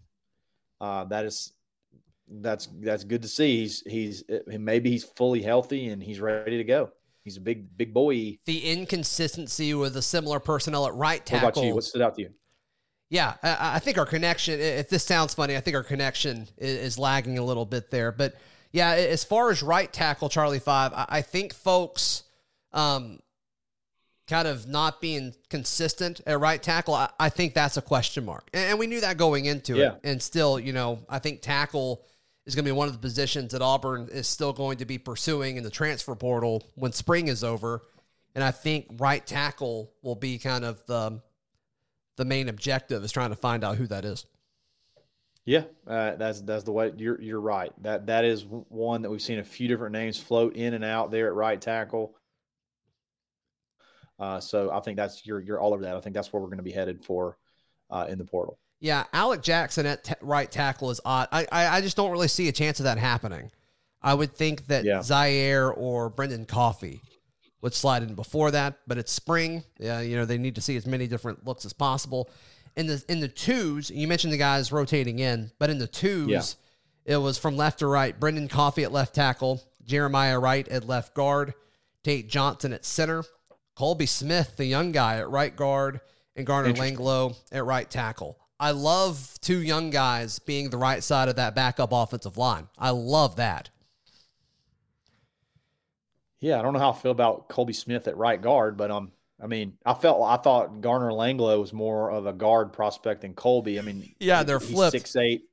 uh, 0.79 1.03
that 1.05 1.25
is 1.25 1.51
that's 2.39 2.69
that's 2.79 3.03
good 3.03 3.21
to 3.21 3.27
see. 3.27 3.59
He's 3.59 3.83
he's 3.85 4.23
maybe 4.47 4.91
he's 4.91 5.03
fully 5.03 5.41
healthy 5.41 5.89
and 5.89 6.01
he's 6.01 6.21
ready 6.21 6.55
to 6.55 6.63
go. 6.63 6.91
He's 7.25 7.37
a 7.37 7.41
big 7.41 7.75
big 7.75 7.93
boy. 7.93 8.37
The 8.45 8.71
inconsistency 8.71 9.73
with 9.73 9.97
a 9.97 10.01
similar 10.01 10.39
personnel 10.39 10.85
at 10.85 10.93
right 10.93 11.25
tackle. 11.25 11.47
What 11.47 11.57
about 11.57 11.67
you? 11.67 11.73
What 11.75 11.83
stood 11.83 12.01
out 12.03 12.15
to 12.15 12.21
you? 12.21 12.29
Yeah, 13.09 13.33
I, 13.43 13.75
I 13.75 13.79
think 13.79 13.97
our 13.97 14.05
connection. 14.05 14.59
If 14.59 14.89
this 14.89 15.03
sounds 15.03 15.33
funny, 15.33 15.57
I 15.57 15.59
think 15.59 15.75
our 15.75 15.83
connection 15.83 16.47
is, 16.57 16.77
is 16.77 16.99
lagging 16.99 17.37
a 17.39 17.43
little 17.43 17.65
bit 17.65 17.89
there. 17.89 18.11
But 18.11 18.35
yeah, 18.71 18.91
as 18.91 19.23
far 19.23 19.49
as 19.49 19.63
right 19.63 19.91
tackle, 19.91 20.29
Charlie 20.29 20.59
Five, 20.59 20.93
I, 20.93 21.05
I 21.09 21.21
think 21.23 21.53
folks, 21.55 22.23
um, 22.73 23.19
kind 24.27 24.47
of 24.47 24.67
not 24.67 25.01
being 25.01 25.33
consistent 25.49 26.21
at 26.27 26.39
right 26.39 26.61
tackle, 26.61 26.93
I, 26.93 27.09
I 27.19 27.29
think 27.29 27.55
that's 27.55 27.77
a 27.77 27.81
question 27.81 28.25
mark, 28.25 28.47
and, 28.53 28.71
and 28.71 28.79
we 28.79 28.85
knew 28.85 29.01
that 29.01 29.17
going 29.17 29.45
into 29.45 29.77
Yeah. 29.77 29.93
it. 29.93 30.01
And 30.03 30.21
still, 30.21 30.59
you 30.59 30.73
know, 30.73 30.99
I 31.09 31.17
think 31.19 31.41
tackle 31.41 32.03
is 32.45 32.55
going 32.55 32.63
to 32.65 32.69
be 32.69 32.77
one 32.77 32.87
of 32.87 32.93
the 32.93 32.99
positions 32.99 33.51
that 33.51 33.61
Auburn 33.61 34.07
is 34.11 34.27
still 34.27 34.53
going 34.53 34.77
to 34.77 34.85
be 34.85 34.97
pursuing 34.97 35.57
in 35.57 35.63
the 35.63 35.69
transfer 35.69 36.15
portal 36.15 36.63
when 36.75 36.91
spring 36.91 37.27
is 37.27 37.43
over. 37.43 37.81
And 38.35 38.43
I 38.43 38.51
think 38.51 38.87
right 38.97 39.25
tackle 39.25 39.91
will 40.03 40.15
be 40.15 40.37
kind 40.37 40.65
of 40.65 40.85
the 40.85 41.21
the 42.17 42.25
main 42.25 42.47
objective 42.47 43.03
is 43.03 43.11
trying 43.11 43.31
to 43.31 43.35
find 43.35 43.63
out 43.63 43.75
who 43.75 43.87
that 43.87 44.05
is. 44.05 44.25
Yeah, 45.45 45.63
uh, 45.85 46.15
that's 46.15 46.41
that's 46.41 46.63
the 46.63 46.71
way 46.71 46.91
you're 46.97 47.21
you're 47.21 47.39
right. 47.39 47.71
That 47.83 48.07
that 48.07 48.25
is 48.25 48.45
one 48.45 49.03
that 49.03 49.09
we've 49.09 49.21
seen 49.21 49.39
a 49.39 49.43
few 49.43 49.67
different 49.67 49.93
names 49.93 50.19
float 50.19 50.55
in 50.55 50.73
and 50.73 50.83
out 50.83 51.11
there 51.11 51.27
at 51.27 51.33
right 51.35 51.59
tackle. 51.59 52.15
Uh, 54.17 54.39
so 54.39 54.71
I 54.71 54.79
think 54.79 54.97
that's 54.97 55.25
you're 55.25 55.39
you're 55.39 55.59
all 55.59 55.73
over 55.73 55.83
that. 55.83 55.95
I 55.95 55.99
think 55.99 56.15
that's 56.15 56.33
where 56.33 56.41
we're 56.41 56.47
going 56.47 56.57
to 56.57 56.63
be 56.63 56.71
headed 56.71 57.03
for 57.03 57.37
uh, 57.89 58.07
in 58.09 58.17
the 58.17 58.25
portal. 58.25 58.57
Yeah, 58.85 59.05
Alec 59.13 59.41
Jackson 59.41 59.87
at 59.87 60.03
ta 60.03 60.13
right 60.21 60.51
tackle 60.51 60.91
is 60.91 61.01
odd. 61.03 61.27
I, 61.31 61.47
I 61.51 61.77
I 61.77 61.81
just 61.81 61.97
don't 61.97 62.11
really 62.11 62.27
see 62.27 62.47
a 62.49 62.51
chance 62.51 62.79
of 62.79 62.83
that 62.83 62.99
happening. 62.99 63.49
I 63.99 64.13
would 64.13 64.35
think 64.35 64.67
that 64.67 64.85
Yeah. 64.85 64.99
Zierer 64.99 65.73
or 65.75 66.11
Brendan 66.11 66.45
Coffey 66.45 67.01
would 67.61 67.73
slide 67.73 68.03
in 68.03 68.13
before 68.13 68.51
that, 68.51 68.77
but 68.85 68.99
it's 68.99 69.11
spring. 69.11 69.63
Yeah, 69.79 70.01
you 70.01 70.15
know 70.15 70.25
they 70.25 70.37
need 70.37 70.53
to 70.53 70.61
see 70.61 70.75
as 70.75 70.85
many 70.85 71.07
different 71.07 71.47
looks 71.47 71.65
as 71.65 71.73
possible. 71.73 72.29
In 72.75 72.85
the 72.85 73.03
in 73.09 73.21
the 73.21 73.27
twos, 73.27 73.89
you 73.89 74.07
mentioned 74.07 74.31
the 74.31 74.37
guys 74.37 74.71
rotating 74.71 75.17
in, 75.17 75.49
but 75.57 75.71
in 75.71 75.79
the 75.79 75.87
twos, 75.87 76.29
Yeah. 77.07 77.13
it 77.15 77.17
was 77.17 77.39
from 77.39 77.57
left 77.57 77.79
to 77.79 77.87
right. 77.87 78.19
Brendan 78.19 78.47
Coffey 78.47 78.83
at 78.83 78.91
left 78.91 79.15
tackle, 79.15 79.63
Jeremiah 79.83 80.37
Wright 80.39 80.67
at 80.67 80.85
left 80.87 81.15
guard, 81.15 81.55
Tate 82.03 82.29
Johnson 82.29 82.71
at 82.71 82.85
center, 82.85 83.23
Colby 83.75 84.05
Smith, 84.05 84.57
the 84.57 84.65
young 84.65 84.91
guy 84.91 85.17
at 85.17 85.27
right 85.27 85.55
guard, 85.55 86.01
and 86.35 86.45
Garner. 86.45 86.71
Langlow 86.73 87.35
at 87.51 87.65
right 87.65 87.89
tackle. 87.89 88.37
I 88.59 88.71
love 88.71 89.37
two 89.41 89.59
young 89.59 89.89
guys 89.89 90.39
being 90.39 90.69
the 90.69 90.77
right 90.77 91.03
side 91.03 91.27
of 91.27 91.35
that 91.35 91.55
backup 91.55 91.89
offensive 91.91 92.37
line. 92.37 92.67
I 92.77 92.91
love 92.91 93.35
that. 93.35 93.69
Yeah, 96.39 96.59
I 96.59 96.61
don't 96.61 96.73
know 96.73 96.79
how 96.79 96.91
I 96.91 96.95
feel 96.95 97.11
about 97.11 97.49
Colby 97.49 97.73
Smith 97.73 98.07
at 98.07 98.17
right 98.17 98.41
guard, 98.41 98.77
but 98.77 98.91
um, 98.91 99.11
I 99.41 99.47
mean, 99.47 99.77
I 99.85 99.93
felt 99.93 100.21
I 100.23 100.37
thought 100.37 100.81
Garner 100.81 101.11
Langlow 101.11 101.59
was 101.59 101.73
more 101.73 102.11
of 102.11 102.25
a 102.27 102.33
guard 102.33 102.71
prospect 102.71 103.21
than 103.21 103.33
Colby. 103.33 103.79
I 103.79 103.81
mean, 103.81 104.13
Yeah, 104.19 104.43
they're 104.43 104.59
flipped. 104.59 104.91
Six 104.91 105.15
eight, 105.15 105.43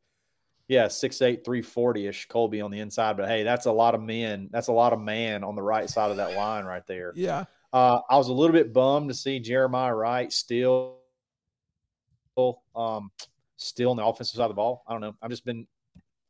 yeah, 0.68 0.88
six 0.88 1.22
eight, 1.22 1.44
three 1.44 1.62
forty 1.62 2.06
ish. 2.06 2.28
Colby 2.28 2.60
on 2.60 2.70
the 2.70 2.80
inside, 2.80 3.16
but 3.16 3.28
hey, 3.28 3.42
that's 3.42 3.66
a 3.66 3.72
lot 3.72 3.94
of 3.94 4.02
men. 4.02 4.48
That's 4.52 4.68
a 4.68 4.72
lot 4.72 4.92
of 4.92 5.00
man 5.00 5.44
on 5.44 5.56
the 5.56 5.62
right 5.62 5.88
side 5.88 6.10
of 6.10 6.18
that 6.18 6.36
line 6.36 6.64
right 6.64 6.86
there. 6.86 7.12
Yeah. 7.16 7.44
Uh, 7.72 8.00
I 8.10 8.18
was 8.18 8.28
a 8.28 8.32
little 8.32 8.52
bit 8.52 8.72
bummed 8.72 9.08
to 9.08 9.14
see 9.14 9.40
Jeremiah 9.40 9.94
Wright 9.94 10.30
still, 10.30 10.98
um, 12.74 13.10
still 13.56 13.90
on 13.90 13.96
the 13.96 14.04
offensive 14.04 14.36
side 14.36 14.44
of 14.44 14.50
the 14.50 14.54
ball. 14.54 14.84
I 14.86 14.92
don't 14.92 15.00
know. 15.00 15.14
I've 15.22 15.30
just 15.30 15.44
been, 15.44 15.66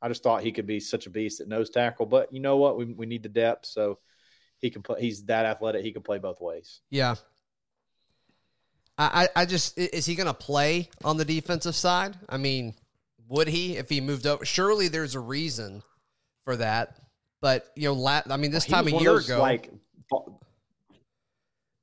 I 0.00 0.08
just 0.08 0.22
thought 0.22 0.42
he 0.42 0.52
could 0.52 0.66
be 0.66 0.80
such 0.80 1.06
a 1.06 1.10
beast 1.10 1.40
at 1.40 1.48
nose 1.48 1.70
tackle, 1.70 2.06
but 2.06 2.32
you 2.32 2.40
know 2.40 2.56
what? 2.56 2.76
We 2.76 2.86
we 2.86 3.06
need 3.06 3.22
the 3.22 3.28
depth, 3.28 3.66
so 3.66 3.98
he 4.58 4.70
can 4.70 4.82
play. 4.82 5.00
He's 5.00 5.24
that 5.24 5.46
athletic. 5.46 5.84
He 5.84 5.92
can 5.92 6.02
play 6.02 6.18
both 6.18 6.40
ways. 6.40 6.80
Yeah. 6.90 7.16
I, 8.98 9.28
I 9.34 9.46
just 9.46 9.76
is 9.78 10.06
he 10.06 10.14
going 10.14 10.26
to 10.26 10.34
play 10.34 10.90
on 11.02 11.16
the 11.16 11.24
defensive 11.24 11.74
side? 11.74 12.16
I 12.28 12.36
mean, 12.36 12.74
would 13.28 13.48
he 13.48 13.76
if 13.76 13.88
he 13.88 14.00
moved 14.00 14.26
over? 14.26 14.44
Surely 14.44 14.88
there's 14.88 15.14
a 15.14 15.20
reason 15.20 15.82
for 16.44 16.56
that. 16.56 16.98
But 17.40 17.66
you 17.74 17.88
know, 17.88 17.94
la- 17.94 18.22
I 18.28 18.36
mean, 18.36 18.50
this 18.50 18.64
He 18.64 18.72
time 18.72 18.86
a 18.86 18.90
year 18.90 19.14
those, 19.14 19.28
ago, 19.28 19.40
like 19.40 19.70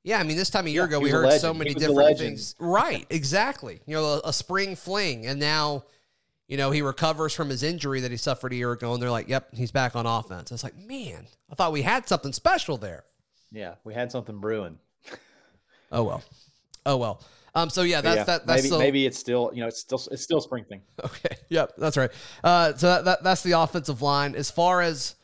yeah, 0.10 0.20
I 0.20 0.24
mean, 0.24 0.38
this 0.38 0.50
time 0.50 0.66
a 0.66 0.70
year 0.72 0.82
Yeah, 0.82 0.88
ago, 0.88 1.00
we 1.02 1.12
heard 1.12 1.40
so 1.40 1.54
many 1.54 1.70
He 1.70 1.76
different 1.76 2.18
things. 2.18 2.56
Right, 2.58 3.06
exactly. 3.12 3.80
You 3.86 3.96
know, 3.96 4.06
a, 4.06 4.30
a 4.30 4.34
spring 4.34 4.76
fling, 4.76 5.28
and 5.28 5.40
now, 5.40 5.84
you 6.48 6.58
know, 6.58 6.72
he 6.72 6.82
recovers 6.82 7.32
from 7.36 7.48
his 7.48 7.62
injury 7.62 8.00
that 8.02 8.10
he 8.10 8.18
suffered 8.18 8.52
a 8.52 8.56
year 8.56 8.72
ago, 8.72 8.92
and 8.94 9.00
they're 9.00 9.12
like, 9.12 9.30
"Yep, 9.30 9.50
he's 9.54 9.72
back 9.72 9.96
on 9.96 10.08
offense." 10.08 10.52
It's 10.52 10.64
like, 10.64 10.76
man, 10.76 11.28
I 11.52 11.54
thought 11.54 11.72
we 11.72 11.84
had 11.84 12.08
something 12.08 12.34
special 12.34 12.76
there. 12.78 13.04
yeah, 13.52 13.76
we 13.84 13.94
had 13.94 14.12
something 14.12 14.40
brewing. 14.40 14.80
Oh 15.92 16.04
well, 16.04 16.24
oh 16.86 16.98
well. 16.98 17.24
Um, 17.56 17.70
so 17.72 17.82
yeah, 17.82 18.02
that's 18.02 18.18
yeah, 18.18 18.24
that. 18.24 18.46
That's 18.46 18.62
maybe 18.64 18.70
the, 18.70 18.78
maybe 18.80 19.06
it's 19.08 19.18
still 19.18 19.52
you 19.54 19.62
know 19.62 19.68
it's 19.68 19.80
still 19.80 20.02
it's 20.12 20.22
still 20.24 20.42
spring 20.42 20.66
thing. 20.66 20.82
Okay. 21.04 21.36
Yep, 21.50 21.74
that's 21.78 21.98
right. 21.98 22.12
Uh, 22.44 22.76
so 22.76 22.88
that, 22.88 23.06
that 23.06 23.24
that's 23.24 23.42
the 23.42 23.54
offensive 23.54 24.02
line. 24.04 24.36
As 24.36 24.52
far 24.52 24.82
as 24.82 25.16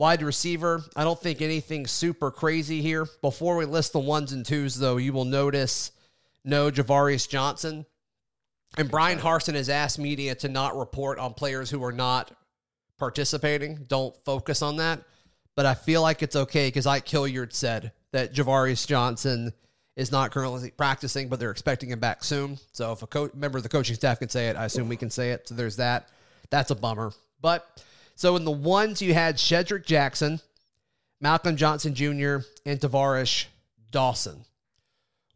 wide 0.00 0.22
receiver, 0.22 0.82
I 0.96 1.04
don't 1.04 1.20
think 1.20 1.42
anything 1.42 1.86
super 1.86 2.30
crazy 2.30 2.80
here. 2.80 3.06
Before 3.20 3.56
we 3.58 3.66
list 3.66 3.92
the 3.92 3.98
ones 3.98 4.32
and 4.32 4.46
twos, 4.46 4.74
though, 4.74 4.96
you 4.96 5.12
will 5.12 5.26
notice 5.26 5.92
no 6.42 6.70
Javarius 6.70 7.28
Johnson. 7.28 7.84
And 8.78 8.90
Bryan 8.90 9.18
Harsin 9.18 9.54
has 9.54 9.68
asked 9.68 9.98
media 9.98 10.34
to 10.36 10.48
not 10.48 10.74
report 10.74 11.18
on 11.18 11.34
players 11.34 11.68
who 11.68 11.84
are 11.84 11.92
not 11.92 12.32
participating. 12.98 13.84
Don't 13.88 14.16
focus 14.24 14.62
on 14.62 14.78
that. 14.78 15.02
But 15.54 15.66
I 15.66 15.74
feel 15.74 16.00
like 16.00 16.22
it's 16.22 16.36
okay 16.36 16.68
because 16.68 16.86
Ike 16.86 17.06
Hilliard 17.06 17.52
said 17.52 17.92
that 18.12 18.32
Javarius 18.32 18.86
Johnson 18.86 19.52
is 19.96 20.10
not 20.10 20.30
currently 20.30 20.70
practicing, 20.70 21.28
but 21.28 21.38
they're 21.38 21.50
expecting 21.50 21.90
him 21.90 22.00
back 22.00 22.24
soon. 22.24 22.58
So 22.72 22.92
if 22.92 23.02
a 23.02 23.06
co- 23.06 23.30
member 23.34 23.58
of 23.58 23.64
the 23.64 23.68
coaching 23.68 23.96
staff 23.96 24.20
can 24.20 24.30
say 24.30 24.48
it, 24.48 24.56
I 24.56 24.64
assume 24.64 24.88
we 24.88 24.96
can 24.96 25.10
say 25.10 25.32
it. 25.32 25.48
So 25.48 25.54
there's 25.54 25.76
that. 25.76 26.08
That's 26.48 26.70
a 26.70 26.74
bummer. 26.74 27.12
But 27.42 27.84
so 28.20 28.36
in 28.36 28.44
the 28.44 28.50
ones 28.50 29.00
you 29.00 29.14
had 29.14 29.36
Shedrick 29.36 29.86
Jackson, 29.86 30.40
Malcolm 31.22 31.56
Johnson 31.56 31.94
Jr., 31.94 32.44
and 32.66 32.78
Tar'Varish 32.78 33.46
Dawson, 33.90 34.44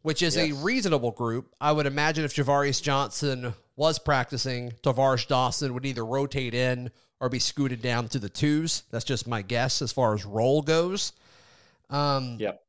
which 0.03 0.21
is 0.21 0.35
Yes. 0.35 0.51
a 0.51 0.53
reasonable 0.63 1.09
group. 1.09 1.51
I 1.59 1.71
would 1.71 1.87
imagine 1.87 2.25
if 2.25 2.35
Javarius 2.35 2.79
Johnson 2.83 3.55
was 3.75 3.97
practicing, 3.97 4.71
Tar'Varish 4.83 5.27
Dawson 5.27 5.73
would 5.73 5.83
either 5.83 6.05
rotate 6.05 6.53
in 6.53 6.91
or 7.19 7.27
be 7.27 7.39
scooted 7.39 7.81
down 7.81 8.07
to 8.09 8.19
the 8.19 8.29
twos. 8.29 8.83
That's 8.91 9.03
just 9.03 9.25
my 9.25 9.41
guess 9.41 9.81
as 9.81 9.91
far 9.91 10.13
as 10.13 10.23
role 10.23 10.61
goes. 10.61 11.11
Um, 11.89 12.37
Yep. 12.39 12.63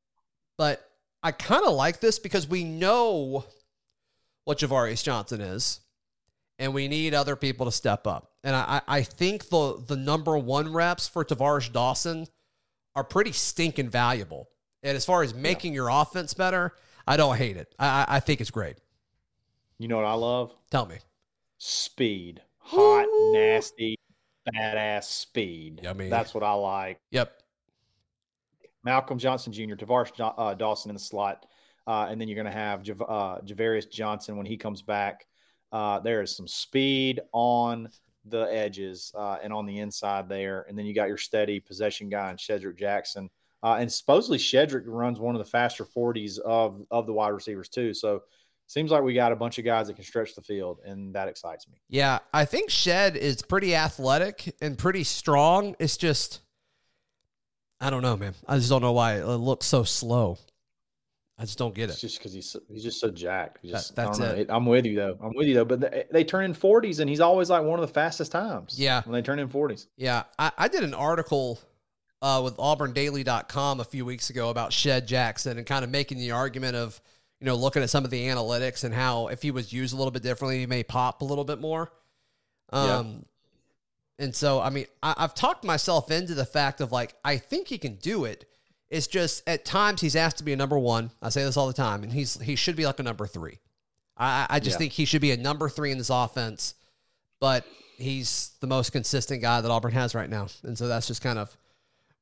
but 0.57 0.91
I 1.23 1.33
kind 1.33 1.67
of 1.67 1.75
like 1.75 2.01
this 2.01 2.19
because 2.19 2.47
we 2.49 2.65
know 2.65 3.45
what 4.45 4.61
Javarius 4.61 5.03
Johnson 5.03 5.43
is, 5.43 5.81
and 6.59 6.73
we 6.73 6.89
need 6.89 7.13
other 7.13 7.37
people 7.37 7.67
to 7.67 7.73
step 7.73 8.07
up. 8.07 8.33
And 8.47 8.55
I, 8.55 8.81
I 8.87 9.03
think 9.03 9.49
the 9.49 9.83
the 9.89 9.97
number 9.97 10.39
one 10.39 10.73
reps 10.73 11.09
for 11.09 11.25
Tar'Varish 11.25 11.73
Dawson 11.73 12.29
are 12.95 13.03
pretty 13.03 13.33
stinking 13.33 13.91
valuable. 13.91 14.49
And 14.85 14.97
as 14.97 15.05
far 15.05 15.25
as 15.25 15.35
making 15.35 15.75
your 15.75 15.89
offense 15.89 16.33
better, 16.33 16.73
I 17.09 17.17
don't 17.17 17.37
hate 17.37 17.57
it. 17.57 17.75
I, 17.77 18.05
I- 18.09 18.21
think 18.21 18.41
it's 18.41 18.53
great. 18.53 18.77
You 19.79 19.89
know 19.89 19.97
what 19.97 20.05
I 20.07 20.13
love? 20.13 20.55
Tell 20.71 20.87
me. 20.87 20.99
Speed, 21.59 22.41
hot, 22.59 23.07
nasty, 23.33 23.99
badass 24.55 25.05
speed. 25.05 25.81
Yummy. 25.83 26.09
That's 26.09 26.33
what 26.33 26.45
I 26.45 26.53
like. 26.53 27.01
Yep. 27.11 27.33
Malcolm 28.85 29.19
Johnson 29.19 29.53
Jr., 29.53 29.75
Tavares 29.75 30.13
uh, 30.39 30.55
Dawson 30.55 30.91
in 30.91 30.95
the 30.95 31.01
slot, 31.01 31.47
uh, 31.89 32.07
and 32.09 32.21
then 32.21 32.29
you're 32.29 32.37
going 32.37 32.47
to 32.47 32.59
have 32.59 32.85
Jav- 32.85 33.03
uh, 33.03 33.39
Javarius 33.45 33.91
Johnson 33.91 34.37
when 34.37 34.47
he 34.47 34.57
comes 34.57 34.83
back. 34.83 35.27
Uh, 35.73 35.99
there 35.99 36.23
is 36.23 36.35
some 36.37 36.47
speed 36.47 37.21
on 37.33 37.89
the 38.29 38.43
edges 38.53 39.13
uh, 39.15 39.39
and 39.43 39.53
on 39.53 39.67
the 39.67 39.79
inside 39.79 40.29
there, 40.29 40.67
and 40.69 40.79
then 40.79 40.87
you 40.87 40.95
got 40.95 41.09
your 41.09 41.17
steady 41.17 41.61
possession 41.61 42.09
guy 42.09 42.31
in 42.31 42.37
Shedrick 42.37 42.79
Jackson, 42.79 43.31
uh, 43.63 43.77
and 43.81 43.91
supposedly 43.91 44.39
Shedrick 44.39 44.85
runs 44.87 45.19
one 45.19 45.35
of 45.35 45.39
the 45.39 45.51
faster 45.51 45.85
40s 45.85 46.39
of 46.39 46.83
of 46.91 47.07
the 47.07 47.13
wide 47.13 47.29
receivers 47.29 47.69
too. 47.69 47.95
So 47.95 48.23
seems 48.67 48.91
like 48.91 49.03
we 49.03 49.15
got 49.15 49.33
a 49.33 49.37
bunch 49.37 49.59
of 49.59 49.65
guys 49.65 49.87
that 49.87 49.95
can 49.95 50.05
stretch 50.05 50.35
the 50.35 50.43
field, 50.43 50.81
and 50.85 51.15
that 51.15 51.29
excites 51.29 51.69
me. 51.69 51.77
Yeah, 51.89 52.19
I 52.33 52.45
think 52.45 52.71
Shed 52.71 53.17
is 53.17 53.43
pretty 53.43 53.75
athletic 53.75 54.55
and 54.61 54.77
pretty 54.77 55.05
strong. 55.05 55.77
It's 55.79 55.97
just, 55.97 56.41
I 57.81 57.91
don't 57.91 58.03
know, 58.03 58.17
man. 58.17 58.35
I 58.47 58.57
just 58.57 58.69
don't 58.69 58.83
know 58.83 58.93
why 58.93 59.15
it 59.15 59.25
looks 59.25 59.67
so 59.67 59.85
slow. 59.85 60.39
I 61.39 61.43
just 61.43 61.59
don't 61.59 61.75
get 61.75 61.91
It's 61.91 61.99
it. 61.99 62.01
just 62.01 62.19
because 62.19 62.33
he's 62.33 62.57
he's 62.69 62.83
just 62.83 62.99
so 62.99 63.11
jacked. 63.11 63.59
He 63.61 63.71
That- 63.71 63.91
that's 63.95 64.19
it. 64.21 64.47
I'm 64.51 64.65
with 64.65 64.87
you 64.87 64.97
though. 64.97 65.19
I'm 65.23 65.35
with 65.35 65.47
you 65.47 65.55
though. 65.55 65.65
But 65.67 65.81
they, 65.81 66.05
they 66.11 66.25
turn 66.25 66.45
in 66.47 66.55
40s, 66.55 67.01
and 67.01 67.11
he's 67.11 67.21
always 67.21 67.51
like 67.51 67.63
one 67.63 67.79
of 67.79 67.87
the 67.87 67.93
fastest 67.93 68.33
times. 68.33 68.75
Yeah. 68.79 69.03
when 69.05 69.13
they 69.13 69.21
turn 69.23 69.39
in 69.39 69.49
40s. 69.49 69.87
Yeah, 69.97 70.23
I, 70.39 70.51
I 70.57 70.69
did 70.69 70.83
an 70.83 70.95
article 70.95 71.61
uh, 72.23 72.41
with 72.43 72.57
AuburnDaily.com 72.57 73.81
a 73.81 73.85
few 73.85 74.05
weeks 74.07 74.31
ago 74.31 74.49
about 74.49 74.73
Shed 74.73 75.07
Jackson 75.07 75.59
and 75.59 75.67
kind 75.67 75.85
of 75.85 75.91
making 75.91 76.17
the 76.19 76.31
argument 76.31 76.75
of, 76.75 76.99
you 77.41 77.47
know, 77.47 77.55
looking 77.55 77.83
at 77.83 77.91
some 77.91 78.05
of 78.07 78.11
the 78.11 78.27
analytics 78.29 78.85
and 78.85 78.95
how 78.95 79.27
if 79.29 79.43
he 79.43 79.51
was 79.51 79.71
used 79.73 79.93
a 79.93 79.97
little 79.99 80.11
bit 80.11 80.23
differently, 80.23 80.61
he 80.61 80.67
may 80.67 80.83
pop 80.83 81.21
a 81.21 81.25
little 81.27 81.45
bit 81.45 81.61
more. 81.61 81.93
Yeah. 82.73 82.97
Um, 82.99 83.27
And 84.19 84.35
so, 84.35 84.59
I 84.61 84.71
mean, 84.71 84.87
I, 85.03 85.15
I've 85.19 85.35
talked 85.35 85.63
myself 85.63 86.11
into 86.11 86.35
the 86.35 86.47
fact 86.47 86.81
of 86.81 86.91
like, 86.93 87.15
I 87.23 87.37
think 87.37 87.69
he 87.69 87.77
can 87.77 87.97
do 87.97 88.25
it. 88.25 88.47
It's 88.89 89.07
just 89.07 89.43
at 89.49 89.65
times 89.65 90.01
he's 90.01 90.15
asked 90.17 90.39
to 90.39 90.45
be 90.45 90.53
a 90.53 90.57
number 90.57 90.79
one. 90.79 91.11
I 91.21 91.29
say 91.31 91.43
this 91.45 91.57
all 91.57 91.67
the 91.67 91.73
time, 91.73 92.03
and 92.03 92.13
he's 92.13 92.41
he 92.41 92.55
should 92.57 92.77
be 92.77 92.87
like 92.87 93.01
a 93.01 93.03
number 93.03 93.27
three. 93.27 93.59
I, 94.17 94.47
I 94.49 94.61
just 94.61 94.75
Yeah. 94.75 94.79
think 94.79 94.93
he 94.93 95.05
should 95.05 95.21
be 95.21 95.33
a 95.33 95.37
number 95.37 95.69
three 95.69 95.91
in 95.93 95.99
this 95.99 96.11
offense, 96.11 96.75
but 97.41 97.65
he's 97.99 98.53
the 98.61 98.67
most 98.67 98.93
consistent 98.93 99.43
guy 99.43 99.61
that 99.61 99.71
Auburn 99.71 99.93
has 99.93 100.15
right 100.15 100.31
now. 100.31 100.47
And 100.63 100.79
so 100.79 100.87
that's 100.89 101.07
just 101.07 101.21
kind 101.23 101.39
of 101.39 101.57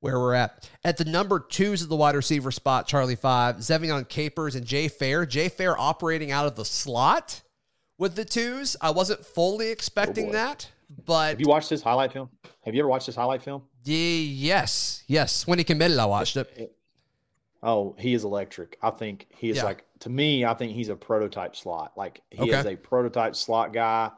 where 0.00 0.18
we're 0.18 0.34
at. 0.34 0.68
At 0.84 0.96
the 0.96 1.04
number 1.04 1.38
twos 1.40 1.82
of 1.82 1.88
the 1.88 1.96
wide 1.96 2.14
receiver 2.14 2.50
spot, 2.50 2.86
Charlie 2.86 3.14
Five, 3.16 3.56
Zevion 3.56 4.08
Capers 4.08 4.54
and 4.54 4.66
Jay 4.66 4.88
Fair. 4.88 5.24
Jay 5.26 5.48
Fair 5.48 5.78
operating 5.78 6.30
out 6.32 6.46
of 6.46 6.56
the 6.56 6.64
slot 6.64 7.42
with 7.98 8.14
the 8.16 8.24
twos. 8.24 8.76
I 8.80 8.90
wasn't 8.90 9.24
fully 9.24 9.68
expecting 9.70 10.24
oh, 10.26 10.28
boy. 10.28 10.32
that, 10.32 10.70
but 11.06 11.30
Have 11.30 11.40
you 11.40 11.46
watched 11.48 11.70
this 11.70 11.82
highlight 11.82 12.12
film? 12.12 12.28
Have 12.64 12.74
you 12.74 12.80
ever 12.80 12.88
watched 12.88 13.06
this 13.06 13.16
highlight 13.16 13.42
film? 13.42 13.62
Ye- 13.84 14.22
yes, 14.24 15.02
yes. 15.06 15.46
When 15.46 15.58
he 15.58 15.64
committed, 15.64 15.98
I 15.98 16.06
watched 16.06 16.36
it. 16.36 16.74
Oh, 17.62 17.96
he 17.98 18.12
is 18.14 18.24
electric. 18.24 18.78
I 18.82 18.90
think 18.90 19.26
he 19.30 19.50
is 19.50 19.56
Yeah. 19.58 19.64
like 19.64 19.84
to 20.00 20.10
me. 20.10 20.44
I 20.44 20.54
think 20.54 20.72
he's 20.72 20.90
a 20.90 20.96
prototype 20.96 21.56
slot. 21.56 21.92
Like 21.96 22.22
he 22.30 22.50
is 22.50 22.66
a 22.66 22.76
prototype 22.76 23.34
slot 23.36 23.72
guy, 23.72 24.10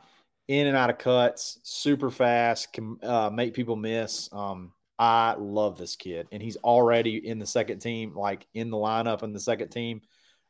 in 0.49 0.67
and 0.67 0.77
out 0.77 0.91
of 0.91 0.99
cuts, 0.99 1.59
super 1.63 2.11
fast, 2.11 2.73
can 2.73 2.99
uh, 3.03 3.31
make 3.31 3.55
people 3.55 3.77
miss. 3.77 4.29
Um, 4.33 4.73
I 4.99 5.35
love 5.39 5.77
this 5.79 5.95
kid, 5.95 6.27
and 6.33 6.43
he's 6.43 6.57
already 6.57 7.17
in 7.27 7.39
the 7.39 7.47
second 7.47 7.81
team, 7.81 8.17
like 8.17 8.47
in 8.55 8.71
the 8.71 8.77
lineup 8.77 9.23
in 9.23 9.33
the 9.33 9.41
second 9.41 9.69
team. 9.69 10.01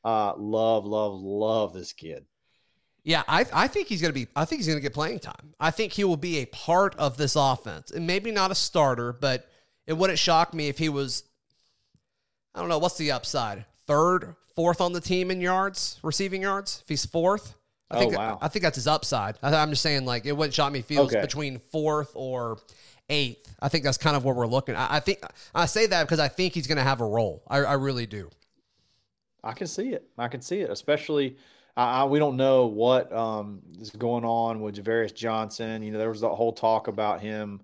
Uh, 0.05 0.35
love, 0.37 0.85
love, 0.87 1.15
love 1.21 1.73
this 1.73 1.93
kid. 1.93 2.25
Yeah, 3.07 3.23
I, 3.29 3.47
I 3.53 3.69
think 3.69 3.87
he's 3.87 4.03
gonna 4.03 4.13
be. 4.13 4.27
I 4.35 4.45
think 4.45 4.59
he's 4.59 4.67
gonna 4.67 4.81
get 4.81 4.93
playing 4.93 5.21
time. 5.21 5.55
I 5.61 5.71
think 5.71 5.93
he 5.93 6.03
will 6.03 6.17
be 6.17 6.39
a 6.39 6.47
part 6.47 6.97
of 6.97 7.17
this 7.17 7.37
offense, 7.37 7.93
and 7.93 8.05
maybe 8.05 8.33
not 8.33 8.51
a 8.51 8.55
starter, 8.57 9.13
but 9.13 9.49
it 9.87 9.93
wouldn't 9.93 10.19
shock 10.19 10.53
me 10.53 10.67
if 10.67 10.77
he 10.79 10.89
was. 10.89 11.23
I 12.53 12.59
don't 12.59 12.69
know 12.69 12.79
what's 12.79 12.99
the 12.99 13.13
upside. 13.13 13.65
Third, 13.87 14.35
fourth 14.57 14.81
on 14.81 14.93
the 14.93 15.01
team 15.01 15.31
in 15.31 15.41
yards, 15.41 16.01
receiving 16.03 16.43
yards. 16.43 16.81
If 16.83 16.89
he's 16.89 17.07
fourth, 17.07 17.55
I 17.93 17.97
Oh, 17.97 18.01
think 18.01 18.17
wow. 18.19 18.39
I 18.43 18.49
think 18.49 18.65
that's 18.65 18.75
his 18.75 18.89
upside. 18.89 19.37
I, 19.41 19.55
I'm 19.55 19.71
just 19.71 19.83
saying, 19.83 20.05
like 20.05 20.27
it 20.27 20.37
wouldn't 20.37 20.53
shock 20.55 20.73
me 20.73 20.81
if 20.81 20.89
he 20.89 20.99
was 20.99 21.13
Okay. 21.13 21.21
between 21.21 21.61
fourth 21.61 22.11
or 22.15 22.59
eighth. 23.09 23.55
I 23.63 23.69
think 23.69 23.85
that's 23.85 23.99
kind 23.99 24.17
of 24.17 24.25
what 24.25 24.35
we're 24.35 24.49
looking. 24.49 24.75
I, 24.75 24.97
I 24.97 24.99
think 25.01 25.21
I 25.55 25.67
say 25.67 25.87
that 25.87 26.03
because 26.03 26.19
I 26.19 26.27
think 26.27 26.55
he's 26.55 26.67
gonna 26.67 26.83
have 26.83 27.01
a 27.01 27.07
role. 27.07 27.45
I, 27.47 27.59
I 27.59 27.73
really 27.75 28.07
do. 28.07 28.31
I 29.45 29.53
can 29.53 29.69
see 29.69 29.91
it. 29.91 30.09
I 30.19 30.27
can 30.27 30.41
see 30.43 30.59
it, 30.63 30.71
especially. 30.71 31.37
I, 31.77 32.03
I, 32.03 32.05
we 32.05 32.19
don't 32.19 32.37
know 32.37 32.67
what 32.67 33.13
um, 33.13 33.61
is 33.81 33.91
going 33.91 34.25
on 34.25 34.61
with 34.61 34.77
Javarius 34.77 35.15
Johnson. 35.15 35.83
You 35.83 35.93
know, 35.93 35.99
there 35.99 36.09
was 36.09 36.21
the 36.21 36.35
whole 36.35 36.53
talk 36.53 36.89
about 36.89 37.21
him, 37.21 37.61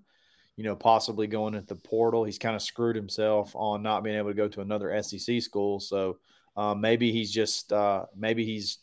you 0.55 0.63
know, 0.63 0.75
possibly 0.75 1.27
going 1.27 1.55
at 1.55 1.67
the 1.67 1.75
portal. 1.75 2.23
He's 2.23 2.37
kind 2.37 2.55
of 2.55 2.61
screwed 2.61 2.95
himself 2.95 3.55
on 3.55 3.81
not 3.81 4.03
being 4.03 4.17
able 4.17 4.29
to 4.29 4.35
go 4.35 4.47
to 4.47 4.61
another 4.61 5.01
SEC 5.01 5.41
school. 5.41 5.79
So 5.79 6.17
uh, 6.55 6.75
maybe 6.75 7.11
he's 7.11 7.31
just 7.31 7.73
uh, 7.73 8.05
maybe 8.15 8.45
he's 8.45 8.79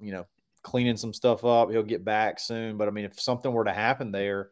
you 0.00 0.12
know 0.12 0.26
cleaning 0.62 0.96
some 0.96 1.12
stuff 1.12 1.44
up. 1.44 1.70
He'll 1.70 1.82
get 1.82 2.04
back 2.04 2.40
soon. 2.40 2.76
But 2.76 2.88
I 2.88 2.90
mean, 2.90 3.04
if 3.04 3.20
something 3.20 3.52
were 3.52 3.64
to 3.64 3.72
happen 3.72 4.10
there, 4.10 4.50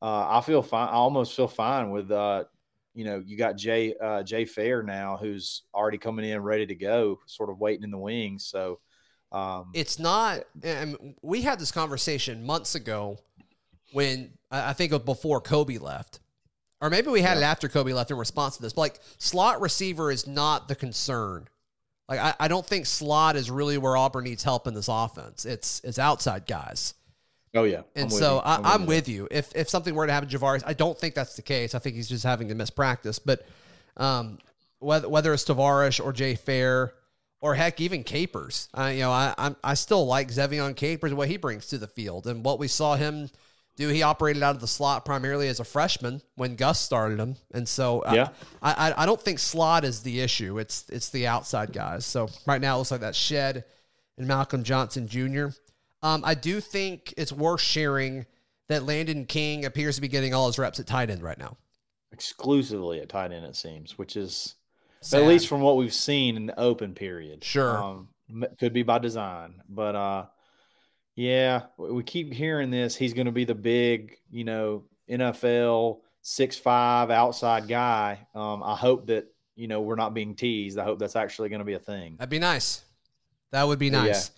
uh, 0.00 0.38
I 0.38 0.40
feel 0.42 0.62
fine. 0.62 0.88
I 0.88 0.92
almost 0.92 1.34
feel 1.34 1.48
fine 1.48 1.90
with 1.90 2.10
uh, 2.10 2.44
you 2.94 3.04
know, 3.04 3.22
you 3.24 3.36
got 3.36 3.56
Jay 3.56 3.94
uh, 4.00 4.22
Jay 4.22 4.44
Fair 4.44 4.82
now, 4.82 5.16
who's 5.16 5.62
already 5.74 5.98
coming 5.98 6.28
in 6.28 6.42
ready 6.42 6.66
to 6.66 6.74
go, 6.74 7.20
sort 7.26 7.50
of 7.50 7.58
waiting 7.58 7.84
in 7.84 7.90
the 7.90 7.98
wings. 7.98 8.44
So, 8.46 8.80
um, 9.32 9.70
it's 9.74 9.98
not 9.98 10.44
and 10.62 11.14
we 11.22 11.42
had 11.42 11.58
this 11.58 11.72
conversation 11.72 12.44
months 12.44 12.74
ago 12.74 13.18
when 13.92 14.30
I 14.50 14.70
I 14.70 14.72
think 14.72 15.04
before 15.04 15.40
Kobe 15.40 15.78
left. 15.78 16.20
Or 16.80 16.90
maybe 16.90 17.10
we 17.10 17.22
had 17.22 17.38
it 17.38 17.44
after 17.44 17.68
Kobe 17.68 17.92
left 17.92 18.10
in 18.10 18.16
response 18.16 18.56
to 18.56 18.62
this. 18.62 18.72
But 18.72 18.80
like 18.80 18.98
slot 19.16 19.60
receiver 19.60 20.10
is 20.10 20.26
not 20.26 20.66
the 20.66 20.74
concern. 20.74 21.48
Like 22.08 22.18
I, 22.18 22.34
I 22.40 22.48
don't 22.48 22.66
think 22.66 22.86
slot 22.86 23.36
is 23.36 23.50
really 23.52 23.78
where 23.78 23.96
Auburn 23.96 24.24
needs 24.24 24.42
help 24.42 24.66
in 24.66 24.74
this 24.74 24.88
offense. 24.88 25.46
It's 25.46 25.80
it's 25.84 26.00
outside 26.00 26.46
guys. 26.46 26.94
oh 27.54 27.62
yeah, 27.62 27.82
And 27.94 28.04
I'm 28.06 28.10
so. 28.10 28.40
I, 28.44 28.74
I'm 28.74 28.82
you. 28.82 28.86
with 28.88 29.08
you. 29.08 29.28
If 29.30 29.54
if 29.54 29.68
something 29.68 29.94
were 29.94 30.08
to 30.08 30.12
happen 30.12 30.28
to 30.28 30.38
Tavares, 30.38 30.64
I 30.66 30.74
don't 30.74 30.98
think 30.98 31.14
that's 31.14 31.36
the 31.36 31.42
case. 31.42 31.76
I 31.76 31.78
think 31.78 31.94
he's 31.94 32.08
just 32.08 32.24
having 32.24 32.48
to 32.48 32.54
miss 32.56 32.70
practice. 32.70 33.20
But 33.20 33.46
um, 33.96 34.38
whether 34.80 35.08
whether 35.08 35.32
it's 35.32 35.44
Tavares 35.44 36.04
or 36.04 36.12
Jay 36.12 36.34
Fair 36.34 36.94
or 37.42 37.54
heck 37.54 37.78
even 37.80 38.02
Capers, 38.04 38.68
I 38.72 38.92
you 38.92 39.00
know 39.00 39.10
I 39.10 39.34
I'm, 39.36 39.56
I 39.62 39.74
still 39.74 40.06
like 40.06 40.28
Zevion 40.28 40.74
Capers 40.74 41.10
and 41.10 41.18
what 41.18 41.28
he 41.28 41.36
brings 41.36 41.66
to 41.68 41.76
the 41.78 41.86
field 41.86 42.26
and 42.26 42.42
what 42.44 42.58
we 42.58 42.68
saw 42.68 42.96
him 42.96 43.28
do. 43.76 43.88
He 43.88 44.02
operated 44.02 44.42
out 44.42 44.54
of 44.54 44.60
the 44.62 44.66
slot 44.66 45.04
primarily 45.04 45.48
as 45.48 45.60
a 45.60 45.64
freshman 45.64 46.22
when 46.36 46.56
Gus 46.56 46.80
started 46.80 47.18
him, 47.20 47.36
and 47.52 47.68
so 47.68 48.02
I- 48.04 48.14
Yeah. 48.14 48.28
I, 48.62 48.72
I 48.90 49.02
I 49.02 49.06
don't 49.06 49.20
think 49.20 49.38
slot 49.38 49.84
is 49.84 50.02
the 50.02 50.20
issue. 50.20 50.58
It's 50.58 50.86
it's 50.88 51.10
the 51.10 51.26
outside 51.26 51.72
guys. 51.74 52.06
So 52.06 52.28
right 52.46 52.60
now 52.60 52.76
it 52.76 52.78
looks 52.78 52.90
like 52.90 53.00
that 53.02 53.14
Shed 53.16 53.64
and 54.16 54.26
Malcolm 54.26 54.62
Johnson 54.62 55.06
Jr. 55.08 55.48
Um, 56.02 56.22
I 56.24 56.34
do 56.34 56.60
think 56.60 57.12
it's 57.16 57.32
worth 57.32 57.60
sharing 57.60 58.26
that 58.68 58.84
Landon 58.84 59.24
King 59.26 59.64
appears 59.64 59.96
to 59.96 60.00
be 60.00 60.08
getting 60.08 60.32
all 60.34 60.46
his 60.46 60.58
reps 60.58 60.80
at 60.80 60.86
tight 60.86 61.10
end 61.10 61.22
right 61.22 61.38
now. 61.38 61.56
exclusively 62.12 63.00
at 63.00 63.08
tight 63.08 63.32
end. 63.32 63.44
It 63.44 63.56
seems, 63.56 63.98
which 63.98 64.16
is 64.16 64.54
Sad. 65.02 65.22
at 65.22 65.28
least 65.28 65.48
from 65.48 65.60
what 65.60 65.76
we've 65.76 65.92
seen 65.94 66.36
in 66.36 66.46
the 66.46 66.58
open 66.58 66.94
period. 66.94 67.44
Sure. 67.44 67.76
um, 67.82 68.08
could 68.58 68.72
be 68.72 68.82
by 68.82 68.98
design, 68.98 69.62
but 69.68 69.94
uh, 69.94 70.26
yeah, 71.14 71.64
we 71.76 72.02
keep 72.02 72.32
hearing 72.32 72.70
this. 72.70 72.96
He's 72.96 73.12
going 73.12 73.26
to 73.26 73.32
be 73.32 73.44
the 73.44 73.54
big, 73.54 74.16
you 74.30 74.44
know, 74.44 74.84
NFL 75.10 76.00
six 76.22 76.56
five 76.56 77.10
outside 77.10 77.68
guy. 77.68 78.26
Um, 78.34 78.62
I 78.62 78.74
hope 78.76 79.08
that 79.08 79.26
you 79.56 79.68
know 79.68 79.80
we're 79.82 79.96
not 79.96 80.14
being 80.14 80.34
teased. 80.34 80.78
I 80.78 80.84
hope 80.84 80.98
that's 80.98 81.16
actually 81.16 81.50
going 81.50 81.58
to 81.58 81.64
be 81.66 81.74
a 81.74 81.78
thing. 81.78 82.16
That'd 82.18 82.30
be 82.30 82.38
nice. 82.38 82.82
That 83.50 83.64
would 83.66 83.78
be 83.78 83.86
Yeah. 83.88 84.02
nice. 84.04 84.30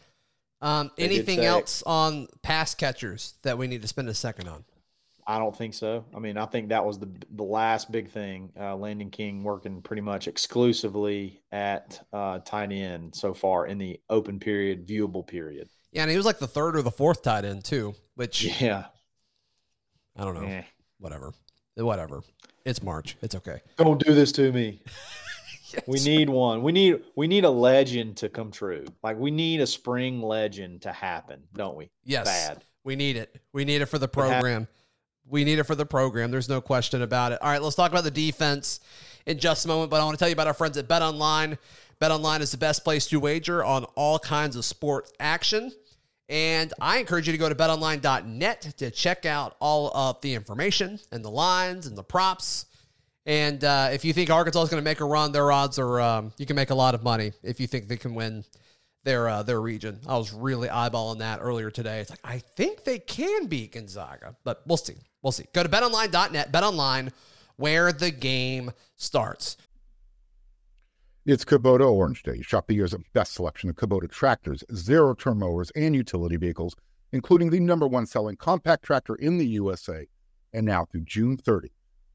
Um, 0.60 0.90
anything 0.98 1.40
else 1.44 1.82
on 1.84 2.26
pass 2.42 2.74
catchers 2.74 3.34
that 3.42 3.58
we 3.58 3.66
need 3.66 3.82
to 3.82 3.88
spend 3.88 4.08
a 4.08 4.14
second 4.14 4.48
on? 4.48 4.64
I 5.26 5.38
don't 5.38 5.56
think 5.56 5.74
so. 5.74 6.04
I 6.14 6.18
mean, 6.18 6.36
I 6.36 6.46
think 6.46 6.68
that 6.68 6.84
was 6.84 6.98
the 6.98 7.08
the 7.30 7.42
last 7.42 7.90
big 7.90 8.10
thing. 8.10 8.52
Uh, 8.58 8.76
Landon 8.76 9.10
King 9.10 9.42
working 9.42 9.80
pretty 9.80 10.02
much 10.02 10.28
exclusively 10.28 11.40
at 11.50 12.04
uh, 12.12 12.40
tight 12.40 12.72
end 12.72 13.14
so 13.14 13.32
far 13.32 13.66
in 13.66 13.78
the 13.78 13.98
open 14.10 14.38
period, 14.38 14.86
viewable 14.86 15.26
period. 15.26 15.68
Yeah, 15.92 16.02
and 16.02 16.10
he 16.10 16.16
was 16.16 16.26
like 16.26 16.38
the 16.38 16.46
third 16.46 16.76
or 16.76 16.82
the 16.82 16.90
fourth 16.90 17.22
tight 17.22 17.44
end 17.44 17.64
too, 17.64 17.94
which 18.16 18.44
Yeah. 18.60 18.86
I 20.16 20.24
don't 20.24 20.34
know. 20.34 20.46
Eh. 20.46 20.62
Whatever. 20.98 21.32
Whatever. 21.76 22.22
It's 22.64 22.82
March. 22.82 23.16
It's 23.22 23.34
okay. 23.34 23.60
Don't 23.76 24.04
do 24.04 24.14
this 24.14 24.32
to 24.32 24.52
me. 24.52 24.82
We 25.88 26.00
need 26.00 26.30
one. 26.30 26.62
We 26.62 26.72
need 26.72 27.02
we 27.16 27.26
need 27.26 27.44
a 27.44 27.50
legend 27.50 28.18
to 28.18 28.28
come 28.28 28.52
true. 28.52 28.84
Like 29.02 29.18
we 29.18 29.32
need 29.32 29.60
a 29.60 29.66
spring 29.66 30.22
legend 30.22 30.82
to 30.82 30.92
happen, 30.92 31.42
don't 31.52 31.76
we? 31.76 31.90
Yes. 32.04 32.26
Bad. 32.26 32.62
We 32.84 32.96
need 32.96 33.16
it. 33.16 33.40
We 33.52 33.64
need 33.64 33.82
it 33.82 33.86
for 33.86 33.98
the 33.98 34.06
program. 34.08 34.68
We 35.28 35.44
need 35.44 35.58
it 35.58 35.64
for 35.64 35.74
the 35.74 35.86
program. 35.86 36.30
There's 36.30 36.48
no 36.48 36.60
question 36.60 37.02
about 37.02 37.32
it. 37.32 37.38
All 37.40 37.50
right, 37.50 37.62
let's 37.62 37.76
talk 37.76 37.90
about 37.90 38.04
the 38.04 38.10
defense 38.10 38.80
in 39.26 39.38
just 39.38 39.64
a 39.64 39.68
moment, 39.68 39.90
but 39.90 40.00
I 40.00 40.04
want 40.04 40.16
to 40.16 40.18
tell 40.18 40.28
you 40.28 40.34
about 40.34 40.46
our 40.46 40.54
friends 40.54 40.76
at 40.76 40.86
Bet 40.86 41.02
Online. 41.02 41.58
Bet 41.98 42.10
Online 42.10 42.42
is 42.42 42.50
the 42.50 42.58
best 42.58 42.84
place 42.84 43.06
to 43.06 43.20
wager 43.20 43.64
on 43.64 43.84
all 43.94 44.18
kinds 44.18 44.56
of 44.56 44.64
sport 44.64 45.10
action. 45.18 45.72
And 46.28 46.72
I 46.80 46.98
encourage 46.98 47.26
you 47.26 47.32
to 47.32 47.38
go 47.38 47.48
to 47.48 47.54
betonline.net 47.54 48.74
to 48.78 48.90
check 48.90 49.26
out 49.26 49.56
all 49.60 49.94
of 49.94 50.20
the 50.22 50.34
information 50.34 50.98
and 51.12 51.24
the 51.24 51.30
lines 51.30 51.86
and 51.86 51.96
the 51.96 52.02
props. 52.02 52.66
And 53.26 53.62
uh, 53.62 53.90
if 53.92 54.04
you 54.04 54.12
think 54.12 54.30
Arkansas 54.30 54.62
is 54.62 54.68
going 54.70 54.82
to 54.82 54.84
make 54.84 55.00
a 55.00 55.04
run, 55.04 55.32
their 55.32 55.50
odds 55.50 55.78
are 55.78 56.00
um, 56.00 56.32
you 56.38 56.46
can 56.46 56.56
make 56.56 56.70
a 56.70 56.74
lot 56.74 56.94
of 56.94 57.02
money 57.02 57.32
if 57.42 57.60
you 57.60 57.66
think 57.66 57.88
they 57.88 57.96
can 57.96 58.14
win 58.14 58.44
their 59.04 59.28
uh, 59.28 59.42
their 59.42 59.60
region. 59.60 60.00
I 60.06 60.16
was 60.16 60.32
really 60.32 60.68
eyeballing 60.68 61.18
that 61.18 61.40
earlier 61.42 61.70
today. 61.70 62.00
It's 62.00 62.10
like 62.10 62.20
I 62.24 62.38
think 62.38 62.84
they 62.84 62.98
can 62.98 63.46
beat 63.46 63.72
Gonzaga, 63.72 64.36
but 64.44 64.62
we'll 64.66 64.76
see. 64.76 64.96
We'll 65.24 65.32
see. 65.32 65.46
Go 65.54 65.62
to 65.62 65.68
betonline.net, 65.68 66.52
betonline, 66.52 67.10
where 67.56 67.92
the 67.92 68.10
game 68.10 68.70
starts. 68.96 69.56
It's 71.24 71.46
Kubota 71.46 71.90
Orange 71.90 72.22
Day. 72.22 72.42
Shop 72.42 72.66
the 72.66 72.74
year's 72.74 72.94
best 73.14 73.32
selection 73.32 73.70
of 73.70 73.76
Kubota 73.76 74.10
tractors, 74.10 74.62
zero 74.74 75.14
turn 75.14 75.38
mowers, 75.38 75.72
and 75.74 75.94
utility 75.96 76.36
vehicles, 76.36 76.76
including 77.12 77.48
the 77.48 77.58
number 77.58 77.88
one 77.88 78.04
selling 78.04 78.36
compact 78.36 78.84
tractor 78.84 79.14
in 79.14 79.38
the 79.38 79.46
USA. 79.46 80.06
And 80.52 80.66
now 80.66 80.84
through 80.84 81.04
June 81.04 81.38
30, 81.38 81.70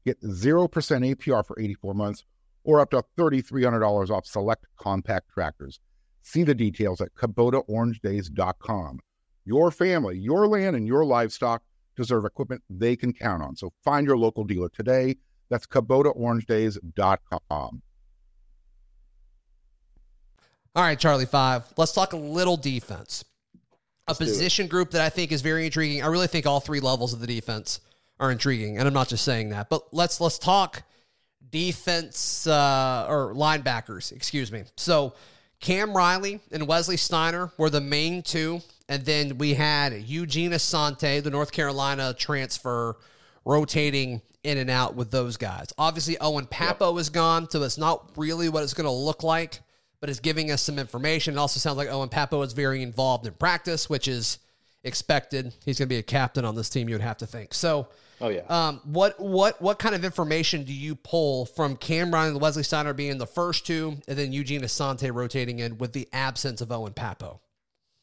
get 0.06 0.20
0% 0.22 0.68
APR 0.68 1.44
for 1.44 1.58
84 1.58 1.94
months 1.94 2.24
or 2.62 2.78
up 2.78 2.90
to 2.90 3.02
$3,300 3.18 4.10
off 4.10 4.24
select 4.24 4.66
compact 4.76 5.30
tractors. 5.30 5.80
See 6.22 6.44
the 6.44 6.54
details 6.54 7.00
at 7.00 7.14
KubotaOrangeDays.com. 7.16 9.00
Your 9.44 9.72
family, 9.72 10.16
your 10.16 10.46
land, 10.46 10.76
and 10.76 10.86
your 10.86 11.04
livestock 11.04 11.62
deserve 11.96 12.24
equipment 12.24 12.62
they 12.70 12.94
can 12.96 13.12
count 13.12 13.42
on. 13.42 13.56
So 13.56 13.72
find 13.84 14.06
your 14.06 14.16
local 14.16 14.44
dealer 14.44 14.68
today. 14.68 15.16
That's 15.48 15.66
KubotaOrangeDays.com. 15.66 17.82
All 20.76 20.84
right, 20.84 20.98
Charlie 20.98 21.26
Five. 21.26 21.64
Let's 21.76 21.92
talk 21.92 22.12
a 22.12 22.16
little 22.16 22.56
defense. 22.56 23.24
A 24.06 24.14
do 24.14 24.22
it. 24.22 24.26
position 24.26 24.68
group 24.68 24.92
that 24.92 25.02
I 25.02 25.08
think 25.08 25.32
is 25.32 25.42
very 25.42 25.64
intriguing. 25.64 26.02
I 26.02 26.06
really 26.06 26.28
think 26.28 26.46
all 26.46 26.60
three 26.60 26.80
levels 26.80 27.12
of 27.12 27.20
the 27.20 27.26
defense 27.26 27.80
are 28.20 28.30
intriguing, 28.30 28.78
and 28.78 28.86
I'm 28.86 28.94
not 28.94 29.08
just 29.08 29.24
saying 29.24 29.48
that. 29.48 29.68
But 29.68 29.92
let's 29.92 30.20
let's 30.20 30.38
talk 30.38 30.84
defense 31.50 32.46
uh, 32.46 33.06
or 33.08 33.34
linebackers. 33.34 34.12
Excuse 34.12 34.52
me. 34.52 34.62
So 34.76 35.14
Cam 35.60 35.92
Riley 35.92 36.40
and 36.52 36.66
Wesley 36.66 36.96
Steiner 36.96 37.50
were 37.58 37.70
the 37.70 37.80
main 37.80 38.22
two. 38.22 38.60
And 38.90 39.04
then 39.04 39.38
we 39.38 39.54
had 39.54 39.92
Eugene 40.02 40.50
Asante, 40.50 41.22
the 41.22 41.30
North 41.30 41.52
Carolina 41.52 42.12
transfer, 42.12 42.96
rotating 43.44 44.20
in 44.42 44.58
and 44.58 44.68
out 44.68 44.96
with 44.96 45.10
those 45.10 45.36
guys. 45.36 45.72
Obviously, 45.78 46.18
Owen 46.18 46.46
Pappoe 46.46 46.98
is 46.98 47.08
gone, 47.08 47.48
so 47.48 47.62
it's 47.62 47.78
not 47.78 48.10
really 48.16 48.48
what 48.48 48.64
it's 48.64 48.74
going 48.74 48.86
to 48.86 48.90
look 48.90 49.22
like, 49.22 49.60
but 50.00 50.10
it's 50.10 50.18
giving 50.20 50.50
us 50.50 50.60
some 50.60 50.78
information. 50.78 51.34
It 51.34 51.38
also 51.38 51.60
sounds 51.60 51.76
like 51.76 51.88
Owen 51.88 52.08
Pappoe 52.08 52.42
is 52.42 52.52
very 52.52 52.82
involved 52.82 53.26
in 53.26 53.32
practice, 53.34 53.88
which 53.88 54.08
is 54.08 54.38
expected. 54.82 55.52
He's 55.64 55.78
going 55.78 55.88
to 55.88 55.94
be 55.94 55.98
a 55.98 56.02
captain 56.02 56.44
on 56.44 56.56
this 56.56 56.68
team, 56.68 56.88
you 56.88 56.94
would 56.96 57.02
have 57.02 57.18
to 57.18 57.26
think. 57.26 57.54
So, 57.54 57.88
Oh 58.20 58.28
yeah. 58.28 58.42
um, 58.48 58.80
what 58.84 59.18
what 59.18 59.62
what 59.62 59.78
kind 59.78 59.94
of 59.94 60.04
information 60.04 60.64
do 60.64 60.74
you 60.74 60.94
pull 60.94 61.46
from 61.46 61.76
Cam 61.76 62.12
Riley 62.12 62.30
and 62.32 62.40
Wesley 62.40 62.62
Steiner 62.64 62.92
being 62.92 63.16
the 63.18 63.26
first 63.26 63.66
two, 63.66 63.96
and 64.08 64.18
then 64.18 64.32
Eugene 64.32 64.60
Asante 64.62 65.14
rotating 65.14 65.60
in 65.60 65.78
with 65.78 65.92
the 65.92 66.06
absence 66.12 66.60
of 66.60 66.70
Owen 66.72 66.92
Pappoe? 66.92 67.40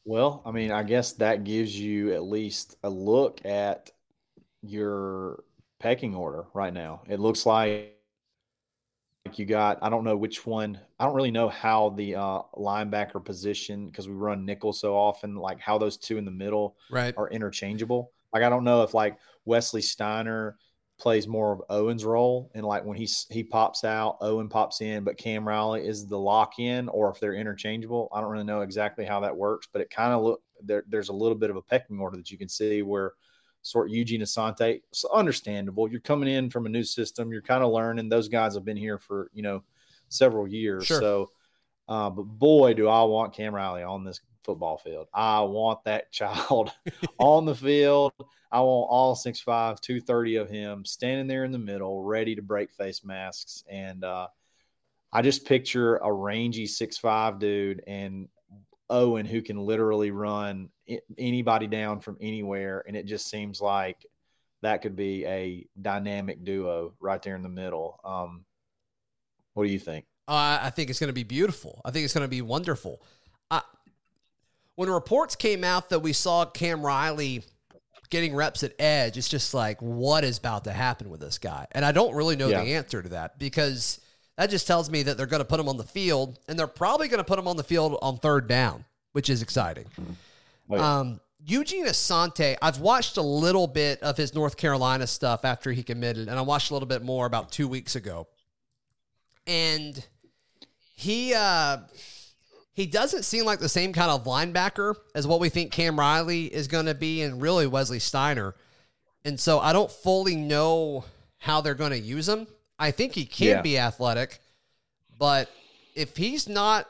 Well, 0.08 0.40
I 0.46 0.52
mean, 0.52 0.72
I 0.72 0.84
guess 0.84 1.12
that 1.12 1.44
gives 1.44 1.78
you 1.78 2.14
at 2.14 2.22
least 2.22 2.76
a 2.82 2.88
look 2.88 3.44
at 3.44 3.90
your 4.62 5.44
pecking 5.80 6.14
order 6.14 6.46
right 6.54 6.72
now. 6.72 7.02
It 7.06 7.20
looks 7.20 7.44
like 7.44 7.94
you 9.34 9.44
got, 9.44 9.78
I 9.82 9.90
don't 9.90 10.04
know 10.04 10.16
which 10.16 10.46
one, 10.46 10.80
I 10.98 11.04
don't 11.04 11.14
really 11.14 11.30
know 11.30 11.50
how 11.50 11.90
the 11.90 12.14
uh, 12.14 12.40
linebacker 12.56 13.22
position, 13.22 13.84
because 13.84 14.08
we 14.08 14.14
run 14.14 14.46
nickel 14.46 14.72
so 14.72 14.96
often, 14.96 15.36
like 15.36 15.60
how 15.60 15.76
those 15.76 15.98
two 15.98 16.16
in 16.16 16.24
the 16.24 16.30
middle 16.30 16.78
Right. 16.90 17.14
are 17.18 17.28
interchangeable. 17.28 18.10
Like, 18.32 18.42
I 18.42 18.48
don't 18.48 18.64
know 18.64 18.84
if 18.84 18.94
like 18.94 19.18
Wesley 19.44 19.82
Steiner 19.82 20.56
plays 20.98 21.28
more 21.28 21.52
of 21.52 21.62
Owen's 21.70 22.04
role, 22.04 22.50
and 22.54 22.64
like 22.64 22.84
when 22.84 22.96
he's 22.96 23.26
he 23.30 23.42
pops 23.42 23.84
out, 23.84 24.18
Owen 24.20 24.48
pops 24.48 24.80
in, 24.80 25.04
but 25.04 25.16
Cam 25.16 25.46
Riley 25.46 25.86
is 25.86 26.06
the 26.06 26.18
lock 26.18 26.58
in, 26.58 26.88
or 26.88 27.10
if 27.10 27.20
they're 27.20 27.34
interchangeable. 27.34 28.08
I 28.12 28.20
don't 28.20 28.30
really 28.30 28.44
know 28.44 28.62
exactly 28.62 29.04
how 29.04 29.20
that 29.20 29.36
works, 29.36 29.68
but 29.72 29.80
it 29.80 29.90
kind 29.90 30.12
of 30.12 30.22
look 30.22 30.42
there. 30.62 30.84
There's 30.88 31.08
a 31.08 31.14
little 31.14 31.38
bit 31.38 31.50
of 31.50 31.56
a 31.56 31.62
pecking 31.62 32.00
order 32.00 32.16
that 32.16 32.30
you 32.30 32.38
can 32.38 32.48
see 32.48 32.82
where 32.82 33.12
sort 33.62 33.90
Eugene 33.90 34.22
Asante. 34.22 34.80
It's 34.90 35.04
understandable. 35.04 35.90
You're 35.90 36.00
coming 36.00 36.28
in 36.28 36.50
from 36.50 36.66
a 36.66 36.70
new 36.70 36.84
system. 36.84 37.30
You're 37.30 37.42
kind 37.42 37.62
of 37.62 37.72
learning. 37.72 38.08
Those 38.08 38.28
guys 38.28 38.54
have 38.54 38.64
been 38.64 38.76
here 38.76 38.98
for 38.98 39.30
you 39.32 39.42
know 39.42 39.62
several 40.08 40.48
years. 40.48 40.86
Sure. 40.86 41.00
So, 41.00 41.30
uh, 41.88 42.10
but 42.10 42.24
boy, 42.24 42.74
do 42.74 42.88
I 42.88 43.02
want 43.04 43.34
Cam 43.34 43.54
Riley 43.54 43.82
on 43.82 44.04
this 44.04 44.20
football 44.48 44.78
field. 44.78 45.08
I 45.12 45.42
want 45.42 45.84
that 45.84 46.10
child 46.12 46.72
on 47.18 47.44
the 47.44 47.54
field. 47.54 48.14
I 48.50 48.60
want 48.60 48.88
all 48.90 49.14
6'5, 49.14 49.44
230 49.44 50.36
of 50.36 50.48
him 50.48 50.86
standing 50.86 51.26
there 51.26 51.44
in 51.44 51.52
the 51.52 51.58
middle, 51.58 52.02
ready 52.02 52.34
to 52.34 52.40
break 52.40 52.72
face 52.72 53.04
masks. 53.04 53.62
And 53.68 54.02
uh, 54.04 54.28
I 55.12 55.20
just 55.20 55.44
picture 55.44 55.98
a 55.98 56.10
rangy 56.10 56.64
6'5 56.64 57.38
dude 57.38 57.82
and 57.86 58.28
Owen 58.88 59.26
who 59.26 59.42
can 59.42 59.58
literally 59.58 60.12
run 60.12 60.70
anybody 61.18 61.66
down 61.66 62.00
from 62.00 62.16
anywhere. 62.22 62.82
And 62.88 62.96
it 62.96 63.04
just 63.04 63.28
seems 63.28 63.60
like 63.60 64.06
that 64.62 64.80
could 64.80 64.96
be 64.96 65.26
a 65.26 65.66
dynamic 65.82 66.42
duo 66.42 66.94
right 67.00 67.20
there 67.20 67.36
in 67.36 67.42
the 67.42 67.50
middle. 67.50 68.00
Um, 68.02 68.46
what 69.52 69.64
do 69.66 69.70
you 69.70 69.78
think? 69.78 70.06
Uh, 70.26 70.58
I 70.62 70.70
think 70.70 70.88
it's 70.88 70.98
going 70.98 71.08
to 71.08 71.14
be 71.14 71.24
beautiful. 71.24 71.82
I 71.84 71.90
think 71.90 72.04
it's 72.04 72.14
going 72.14 72.24
to 72.24 72.28
be 72.28 72.40
wonderful. 72.40 73.02
Uh, 73.50 73.60
when 74.78 74.88
reports 74.88 75.34
came 75.34 75.64
out 75.64 75.88
that 75.88 75.98
we 75.98 76.12
saw 76.12 76.44
Cam 76.44 76.86
Riley 76.86 77.42
getting 78.10 78.32
reps 78.32 78.62
at 78.62 78.74
edge, 78.78 79.18
it's 79.18 79.28
just 79.28 79.52
like, 79.52 79.82
what 79.82 80.22
is 80.22 80.38
about 80.38 80.62
to 80.64 80.72
happen 80.72 81.10
with 81.10 81.18
this 81.18 81.36
guy? 81.38 81.66
And 81.72 81.84
I 81.84 81.90
don't 81.90 82.14
really 82.14 82.36
know 82.36 82.46
Yeah. 82.46 82.62
the 82.62 82.74
answer 82.74 83.02
to 83.02 83.08
that 83.08 83.40
because 83.40 84.00
that 84.36 84.50
just 84.50 84.68
tells 84.68 84.88
me 84.88 85.02
that 85.02 85.16
they're 85.16 85.26
going 85.26 85.40
to 85.42 85.44
put 85.44 85.58
him 85.58 85.68
on 85.68 85.78
the 85.78 85.82
field 85.84 86.38
and 86.46 86.56
they're 86.56 86.68
probably 86.68 87.08
going 87.08 87.18
to 87.18 87.24
put 87.24 87.40
him 87.40 87.48
on 87.48 87.56
the 87.56 87.64
field 87.64 87.98
on 88.00 88.18
third 88.18 88.46
down, 88.46 88.84
which 89.14 89.28
is 89.28 89.42
exciting. 89.42 89.86
Oh, 90.70 90.76
yeah. 90.76 90.98
Um, 91.00 91.20
Eugene 91.44 91.86
Asante, 91.86 92.56
I've 92.62 92.78
watched 92.78 93.16
a 93.16 93.22
little 93.22 93.66
bit 93.66 94.00
of 94.04 94.16
his 94.16 94.32
North 94.32 94.56
Carolina 94.56 95.08
stuff 95.08 95.44
after 95.44 95.72
he 95.72 95.82
committed, 95.82 96.28
and 96.28 96.38
I 96.38 96.42
watched 96.42 96.70
a 96.70 96.74
little 96.74 96.86
bit 96.86 97.02
more 97.02 97.26
about 97.26 97.50
two 97.50 97.66
weeks 97.66 97.96
ago. 97.96 98.28
And 99.44 100.06
he 100.94 101.34
uh 101.34 101.78
he 102.78 102.86
doesn't 102.86 103.24
seem 103.24 103.44
like 103.44 103.58
the 103.58 103.68
same 103.68 103.92
kind 103.92 104.08
of 104.08 104.22
linebacker 104.22 104.94
as 105.12 105.26
what 105.26 105.40
we 105.40 105.48
think 105.48 105.72
Cam 105.72 105.98
Riley 105.98 106.44
is 106.44 106.68
going 106.68 106.86
to 106.86 106.94
be, 106.94 107.22
and 107.22 107.42
really 107.42 107.66
Wesley 107.66 107.98
Steiner. 107.98 108.54
And 109.24 109.40
so 109.40 109.58
I 109.58 109.72
don't 109.72 109.90
fully 109.90 110.36
know 110.36 111.04
how 111.38 111.60
they're 111.60 111.74
going 111.74 111.90
to 111.90 111.98
use 111.98 112.28
him. 112.28 112.46
I 112.78 112.92
think 112.92 113.14
he 113.14 113.26
can 113.26 113.48
Yeah. 113.48 113.62
be 113.62 113.78
athletic, 113.78 114.38
but 115.18 115.50
if 115.96 116.16
he's 116.16 116.48
not 116.48 116.86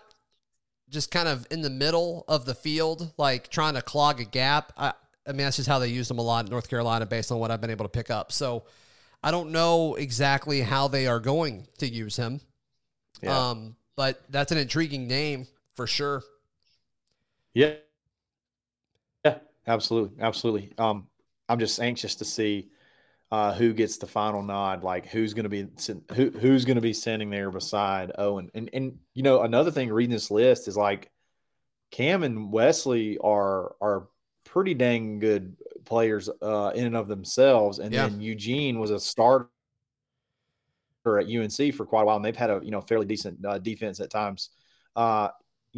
just 0.90 1.10
kind 1.10 1.26
of 1.26 1.46
in 1.50 1.62
the 1.62 1.70
middle 1.70 2.26
of 2.28 2.44
the 2.44 2.54
field, 2.54 3.10
like 3.16 3.48
trying 3.48 3.72
to 3.72 3.80
clog 3.80 4.20
a 4.20 4.24
gap. 4.24 4.74
I, 4.76 4.92
I 5.26 5.32
mean, 5.32 5.38
that's 5.38 5.56
just 5.56 5.70
how 5.70 5.78
they 5.78 5.88
used 5.88 6.10
him 6.10 6.18
a 6.18 6.22
lot 6.22 6.44
in 6.44 6.50
North 6.50 6.68
Carolina 6.68 7.06
based 7.06 7.32
on 7.32 7.38
what 7.38 7.50
I've 7.50 7.62
been 7.62 7.70
able 7.70 7.86
to 7.86 7.90
pick 7.90 8.10
up. 8.10 8.30
So 8.30 8.64
I 9.22 9.30
don't 9.30 9.52
know 9.52 9.94
exactly 9.94 10.60
how 10.60 10.88
they 10.88 11.06
are 11.06 11.18
going 11.18 11.66
to 11.78 11.88
use 11.88 12.16
him. 12.16 12.42
Yeah. 13.22 13.50
Um, 13.50 13.76
but 13.96 14.22
that's 14.28 14.52
an 14.52 14.58
intriguing 14.58 15.08
name 15.08 15.46
for 15.78 15.86
sure. 15.86 16.24
Yeah. 17.54 17.74
Yeah, 19.24 19.38
absolutely. 19.66 20.22
Absolutely. 20.22 20.72
Um, 20.78 21.08
I'm 21.48 21.58
just 21.58 21.80
anxious 21.80 22.14
to 22.16 22.24
see 22.24 22.70
uh, 23.30 23.54
who 23.54 23.72
gets 23.74 23.98
the 23.98 24.06
final 24.06 24.42
nod, 24.42 24.84
like 24.84 25.06
who's 25.06 25.34
going 25.34 25.44
to 25.44 25.48
be 25.50 25.68
who 26.14 26.30
who's 26.30 26.64
going 26.64 26.76
to 26.76 26.82
be 26.82 26.92
standing 26.94 27.30
there 27.30 27.50
beside 27.50 28.12
Owen. 28.18 28.50
And 28.54 28.70
and 28.72 28.98
you 29.14 29.22
know 29.22 29.42
another 29.42 29.70
thing 29.70 29.92
reading 29.92 30.12
this 30.12 30.30
list 30.30 30.68
is 30.68 30.76
like 30.76 31.10
Cam 31.90 32.22
and 32.24 32.52
Wesley 32.52 33.18
are 33.18 33.76
are 33.82 34.08
pretty 34.44 34.74
dang 34.74 35.20
good 35.20 35.56
players 35.86 36.30
uh, 36.42 36.72
in 36.74 36.86
and 36.86 36.96
of 36.96 37.08
themselves. 37.08 37.78
And 37.78 37.94
Yeah. 37.94 37.98
then 37.98 38.20
Eugene 38.20 38.80
was 38.80 38.90
a 38.90 39.00
starter 39.00 39.50
at 41.18 41.28
UNC 41.28 41.72
for 41.72 41.86
quite 41.86 42.02
a 42.02 42.04
while, 42.04 42.16
and 42.16 42.24
they've 42.24 42.36
had 42.36 42.50
a 42.50 42.60
you 42.62 42.70
know 42.70 42.80
fairly 42.80 43.06
decent 43.06 43.44
uh, 43.44 43.58
defense 43.58 44.00
at 44.00 44.10
times. 44.10 44.50
Uh, 44.96 45.28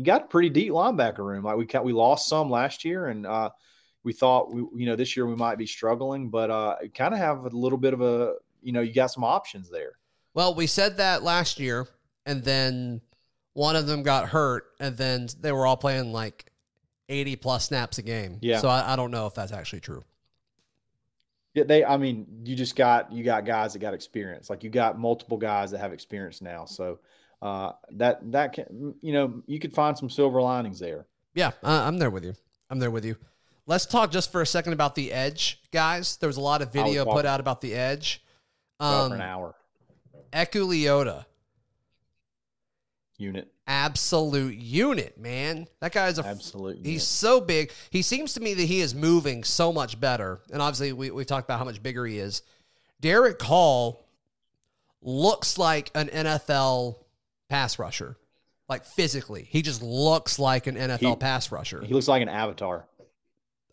you 0.01 0.07
got 0.07 0.25
a 0.25 0.27
pretty 0.29 0.49
deep 0.49 0.73
linebacker 0.73 1.19
room. 1.19 1.45
Like 1.45 1.59
we 1.59 1.67
ca- 1.67 1.83
we 1.83 1.93
lost 1.93 2.27
some 2.27 2.49
last 2.49 2.87
year, 2.87 3.09
and 3.09 3.27
uh, 3.27 3.51
we 4.03 4.15
thought 4.15 4.51
we 4.51 4.63
you 4.75 4.87
know 4.87 4.97
this 4.97 5.15
year 5.15 5.27
we 5.27 5.37
might 5.37 5.59
be 5.59 5.67
struggling, 5.67 6.31
but 6.31 6.51
uh, 6.51 6.77
kind 6.95 7.13
of 7.13 7.21
have 7.21 7.45
a 7.45 7.51
little 7.51 7.77
bit 7.77 7.93
of 7.93 8.01
a 8.01 8.37
you 8.63 8.73
know 8.73 8.81
you 8.81 8.95
got 8.95 9.09
some 9.09 9.25
options 9.25 9.69
there. 9.69 9.93
Well, 10.33 10.55
we 10.55 10.67
said 10.67 10.97
that 10.97 11.23
last 11.23 11.61
year, 11.61 11.87
and 12.25 12.43
then 12.43 13.03
one 13.53 13.77
of 13.77 13.87
them 13.87 14.03
got 14.03 14.31
hurt, 14.31 14.65
and 14.81 14.97
then 14.97 15.29
they 15.39 15.53
were 15.53 15.67
all 15.67 15.77
playing 15.77 16.13
like 16.13 16.51
80 17.11 17.37
plus 17.37 17.67
snaps 17.67 17.99
a 17.99 18.03
game. 18.03 18.39
Yeah. 18.41 18.61
So 18.61 18.69
I, 18.69 18.95
I 18.95 18.97
don't 18.97 19.11
know 19.11 19.27
if 19.27 19.35
that's 19.35 19.53
actually 19.53 19.81
true. 19.81 20.03
Yeah, 21.53 21.65
they. 21.65 21.85
I 21.85 21.99
mean, 21.99 22.27
you 22.45 22.57
just 22.57 22.75
got 22.75 23.13
you 23.13 23.23
got 23.23 23.45
guys 23.45 23.75
that 23.75 23.81
got 23.81 23.93
experience. 23.93 24.49
Like 24.49 24.65
you 24.65 24.71
got 24.71 24.99
multiple 24.99 25.37
guys 25.37 25.73
that 25.73 25.79
have 25.81 25.93
experience 25.93 26.41
now. 26.41 26.65
So 26.65 27.01
uh, 27.42 27.72
that 27.92 28.33
that 28.33 28.53
can 28.53 28.94
you 29.00 29.12
know 29.12 29.42
you 29.46 29.59
could 29.59 29.72
find 29.72 29.96
some 29.96 30.11
silver 30.11 30.40
linings 30.40 30.79
there. 30.79 31.07
Yeah, 31.35 31.53
I, 31.62 31.87
I'm 31.87 31.98
there 31.98 32.11
with 32.11 32.24
you. 32.24 32.35
I'm 32.68 32.79
there 32.79 32.90
with 32.90 33.05
you. 33.05 33.16
Let's 33.66 33.87
talk 33.87 34.11
just 34.11 34.33
for 34.33 34.42
a 34.42 34.46
second 34.46 34.72
about 34.72 34.94
the 34.94 35.12
edge, 35.12 35.61
guys. 35.70 36.16
There 36.16 36.29
was 36.29 36.37
a 36.37 36.40
lot 36.40 36.62
of 36.62 36.72
video 36.72 37.05
put 37.05 37.24
out 37.24 37.40
about 37.40 37.61
the 37.61 37.74
edge. 37.74 38.22
Um, 38.81 39.11
for 39.11 39.14
an 39.16 39.20
hour 39.20 39.55
Eku 40.33 40.66
Leota, 40.66 41.24
unit. 43.18 43.53
absolute 43.66 44.57
unit, 44.57 45.18
man. 45.18 45.66
That 45.81 45.92
guy's 45.92 46.18
a 46.18 46.26
Absolute 46.26 46.85
He's 46.85 47.05
so 47.05 47.40
big. 47.40 47.72
He 47.90 48.03
seems 48.03 48.35
to 48.35 48.40
me 48.40 48.55
that 48.55 48.64
he 48.64 48.81
is 48.81 48.94
moving 48.94 49.44
so 49.44 49.72
much 49.72 50.00
better. 50.00 50.40
And 50.53 50.61
obviously, 50.62 50.92
we, 50.92 51.11
we 51.11 51.24
talked 51.24 51.46
about 51.46 51.59
how 51.59 51.64
much 51.64 51.83
bigger 51.83 52.07
he 52.07 52.18
is. 52.18 52.42
Derek 53.00 53.40
Hall 53.42 54.07
looks 55.03 55.59
like 55.59 55.90
an 55.94 56.09
NFL 56.09 56.96
pass 57.51 57.79
rusher, 57.79 58.17
like 58.69 58.85
physically. 58.85 59.47
He 59.51 59.61
just 59.61 59.83
looks 59.83 60.39
like 60.39 60.67
an 60.67 60.77
NFL 60.77 60.99
He- 61.11 61.17
pass 61.17 61.53
rusher. 61.53 61.83
He 61.85 61.93
looks 61.93 62.09
like 62.09 62.23
an 62.23 62.29
avatar. 62.31 62.87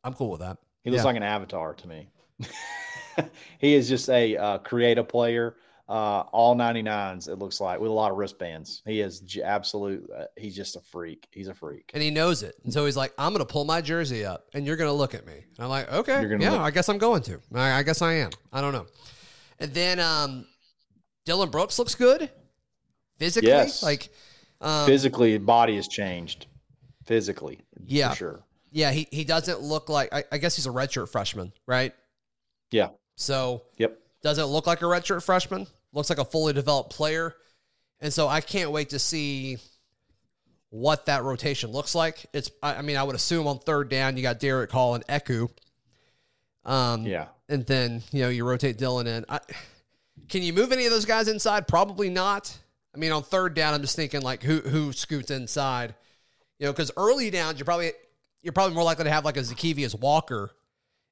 I'm 0.03 0.13
cool 0.13 0.31
with 0.31 0.41
that. 0.41 0.57
He 0.83 0.89
looks 0.89 1.01
Yeah. 1.01 1.05
like 1.07 1.15
an 1.15 1.23
avatar 1.23 1.73
to 1.75 1.87
me. 1.87 2.09
he 3.59 3.73
is 3.73 3.89
just 3.89 4.09
a 4.09 4.37
uh, 4.37 4.57
creative 4.59 5.07
player. 5.07 5.55
Uh, 5.89 6.23
all 6.33 6.53
99s, 6.53 7.29
it 7.29 7.37
looks 7.37 7.61
like, 7.61 7.79
with 7.79 7.89
a 7.89 7.93
lot 7.93 8.11
of 8.11 8.17
wristbands. 8.17 8.81
He 8.85 8.99
is 8.99 9.21
j- 9.21 9.41
absolute. 9.41 10.09
Uh, 10.15 10.25
he's 10.35 10.53
just 10.53 10.75
a 10.75 10.81
freak. 10.81 11.27
He's 11.31 11.47
a 11.47 11.53
freak. 11.53 11.89
And 11.93 12.03
he 12.03 12.11
knows 12.11 12.43
it. 12.43 12.55
And 12.65 12.73
so 12.73 12.83
he's 12.85 12.97
like, 12.97 13.13
I'm 13.17 13.31
going 13.33 13.45
to 13.45 13.49
pull 13.51 13.63
my 13.63 13.79
jersey 13.79 14.25
up 14.25 14.47
and 14.53 14.65
you're 14.67 14.75
going 14.75 14.89
to 14.89 14.93
look 14.93 15.15
at 15.15 15.25
me. 15.25 15.33
And 15.35 15.59
I'm 15.59 15.69
like, 15.69 15.89
okay, 15.93 16.27
yeah, 16.39 16.51
look- 16.51 16.59
I 16.61 16.71
guess 16.71 16.89
I'm 16.89 16.97
going 16.97 17.21
to. 17.23 17.39
I, 17.55 17.71
I 17.79 17.83
guess 17.83 18.01
I 18.01 18.13
am. 18.15 18.31
I 18.51 18.59
don't 18.59 18.73
know. 18.73 18.85
And 19.59 19.73
then 19.73 19.99
um, 20.01 20.45
Dylan 21.25 21.51
Brooks 21.51 21.79
looks 21.79 21.95
good 21.95 22.29
physically. 23.17 23.49
Yes. 23.49 23.83
Like, 23.83 24.09
um, 24.61 24.85
Physically, 24.87 25.37
body 25.37 25.75
has 25.75 25.87
changed. 25.87 26.47
Physically, 27.05 27.59
Yeah. 27.85 28.13
sure. 28.13 28.43
Yeah, 28.71 28.91
he, 28.91 29.07
he 29.11 29.23
doesn't 29.23 29.61
look 29.61 29.87
like 29.89 30.13
I, 30.13 30.23
I 30.31 30.37
guess 30.39 30.55
he's 30.55 30.65
a 30.65 30.71
redshirt 30.71 31.09
freshman, 31.09 31.53
right? 31.65 31.93
Yeah. 32.71 32.89
So 33.15 33.63
Yep. 33.77 33.97
doesn't 34.21 34.45
look 34.47 34.67
like 34.67 34.81
a 34.81 34.85
redshirt 34.85 35.23
freshman. 35.23 35.67
Looks 35.93 36.09
like 36.09 36.19
a 36.19 36.25
fully 36.25 36.53
developed 36.53 36.91
player. 36.91 37.33
And 38.01 38.11
so 38.13 38.27
I 38.27 38.41
can't 38.41 38.71
wait 38.71 38.89
to 38.89 38.99
see 38.99 39.57
what 40.69 41.05
that 41.05 41.23
rotation 41.23 41.71
looks 41.71 41.95
like. 41.95 42.25
It's 42.33 42.51
I, 42.61 42.75
I 42.75 42.81
mean 42.81 42.97
I 42.97 43.03
would 43.03 43.15
assume 43.15 43.47
on 43.47 43.59
third 43.59 43.89
down 43.89 44.17
you 44.17 44.21
got 44.21 44.39
Derek 44.39 44.69
Hall 44.71 44.95
and 44.95 45.07
Eku. 45.07 45.49
Um, 46.65 47.05
Yeah. 47.05 47.27
and 47.47 47.65
then 47.65 48.03
you 48.11 48.21
know 48.23 48.29
you 48.29 48.43
rotate 48.45 48.77
Dylan 48.77 49.05
in. 49.07 49.25
I, 49.29 49.39
can 50.27 50.43
you 50.43 50.51
move 50.51 50.71
any 50.73 50.85
of 50.85 50.91
those 50.91 51.05
guys 51.05 51.29
inside? 51.29 51.67
Probably 51.67 52.09
not. 52.09 52.55
I 52.97 52.99
mean, 52.99 53.11
on 53.11 53.21
third 53.21 53.53
down, 53.53 53.75
I'm 53.75 53.81
just 53.81 53.95
thinking 53.95 54.21
like 54.21 54.41
who 54.41 54.59
who 54.59 54.91
scoots 54.91 55.29
inside, 55.29 55.93
you 56.59 56.65
know, 56.65 56.73
because 56.73 56.91
early 56.97 57.29
downs 57.29 57.59
you're 57.59 57.65
probably 57.65 57.91
you're 58.41 58.53
probably 58.53 58.73
more 58.73 58.83
likely 58.83 59.03
to 59.03 59.11
have 59.11 59.23
like 59.23 59.37
a 59.37 59.41
Zakevius 59.41 59.97
Walker 59.99 60.49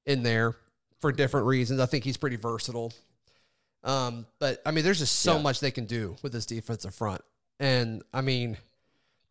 in 0.08 0.24
there 0.24 0.56
for 1.00 1.12
different 1.12 1.46
reasons. 1.46 1.80
I 1.80 1.86
think 1.86 2.04
he's 2.04 2.18
pretty 2.18 2.38
versatile. 2.38 2.92
Um, 3.84 4.26
but 4.40 4.64
I 4.66 4.72
mean, 4.72 4.84
there's 4.84 4.98
just 4.98 5.18
so 5.20 5.36
Yeah. 5.36 5.42
much 5.44 5.60
they 5.60 5.70
can 5.70 5.86
do 5.86 6.16
with 6.24 6.32
this 6.32 6.48
defensive 6.48 6.96
front, 6.96 7.22
and 7.60 8.02
I 8.12 8.22
mean, 8.22 8.58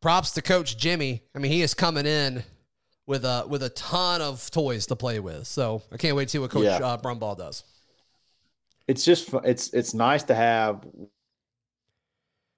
props 0.00 0.30
to 0.32 0.42
Coach 0.42 0.76
Jimmy. 0.78 1.22
I 1.34 1.40
mean, 1.40 1.50
he 1.50 1.62
is 1.62 1.74
coming 1.74 2.06
in 2.06 2.44
with 3.06 3.24
a 3.24 3.46
with 3.48 3.64
a 3.64 3.70
ton 3.70 4.22
of 4.22 4.48
toys 4.52 4.86
to 4.86 4.94
play 4.96 5.18
with. 5.18 5.48
So 5.48 5.82
I 5.90 5.96
can't 5.96 6.14
wait 6.14 6.26
to 6.26 6.30
see 6.30 6.38
what 6.38 6.50
Coach 6.50 6.66
Yeah. 6.66 6.76
uh, 6.86 6.96
Brumbaugh 6.98 7.36
does. 7.36 7.64
it's 8.86 9.04
just 9.04 9.32
it's 9.44 9.70
it's 9.74 9.92
nice 9.92 10.22
to 10.24 10.34
have 10.36 10.86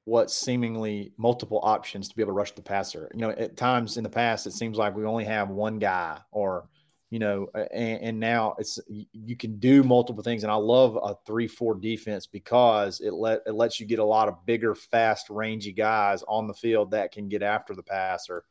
what 0.07 0.31
seemingly 0.31 1.13
multiple 1.19 1.59
options 1.65 2.09
to 2.09 2.15
be 2.15 2.23
able 2.23 2.31
to 2.31 2.37
rush 2.37 2.53
the 2.53 2.63
passer. 2.63 3.11
You 3.13 3.21
know, 3.21 3.31
at 3.31 3.57
times 3.57 3.97
in 3.97 4.05
the 4.05 4.09
past 4.09 4.47
it 4.47 4.53
seems 4.53 4.79
like 4.79 4.95
we 4.95 5.05
only 5.05 5.25
have 5.25 5.51
one 5.51 5.79
guy 5.79 6.19
or 6.31 6.69
you 7.11 7.19
know, 7.19 7.49
and, 7.55 8.03
and 8.03 8.21
now 8.21 8.55
it's 8.59 8.79
you 8.89 9.37
can 9.37 9.59
do 9.59 9.83
multiple 9.83 10.23
things 10.23 10.45
and 10.45 10.51
I 10.51 10.57
love 10.57 10.97
a 10.97 11.17
3-4 11.31 11.81
defense 11.81 12.27
because 12.27 13.01
it 13.01 13.13
let 13.13 13.43
it 13.47 13.55
lets 13.55 13.81
you 13.81 13.87
get 13.87 13.99
a 13.99 14.05
lot 14.05 14.29
of 14.29 14.47
bigger, 14.47 14.77
fast, 14.77 15.29
rangy 15.29 15.73
guys 15.73 16.23
on 16.29 16.47
the 16.47 16.55
field 16.55 16.93
that 16.93 17.13
can 17.13 17.29
get 17.29 17.43
after 17.43 17.75
the 17.75 17.83
passer. 17.83 18.45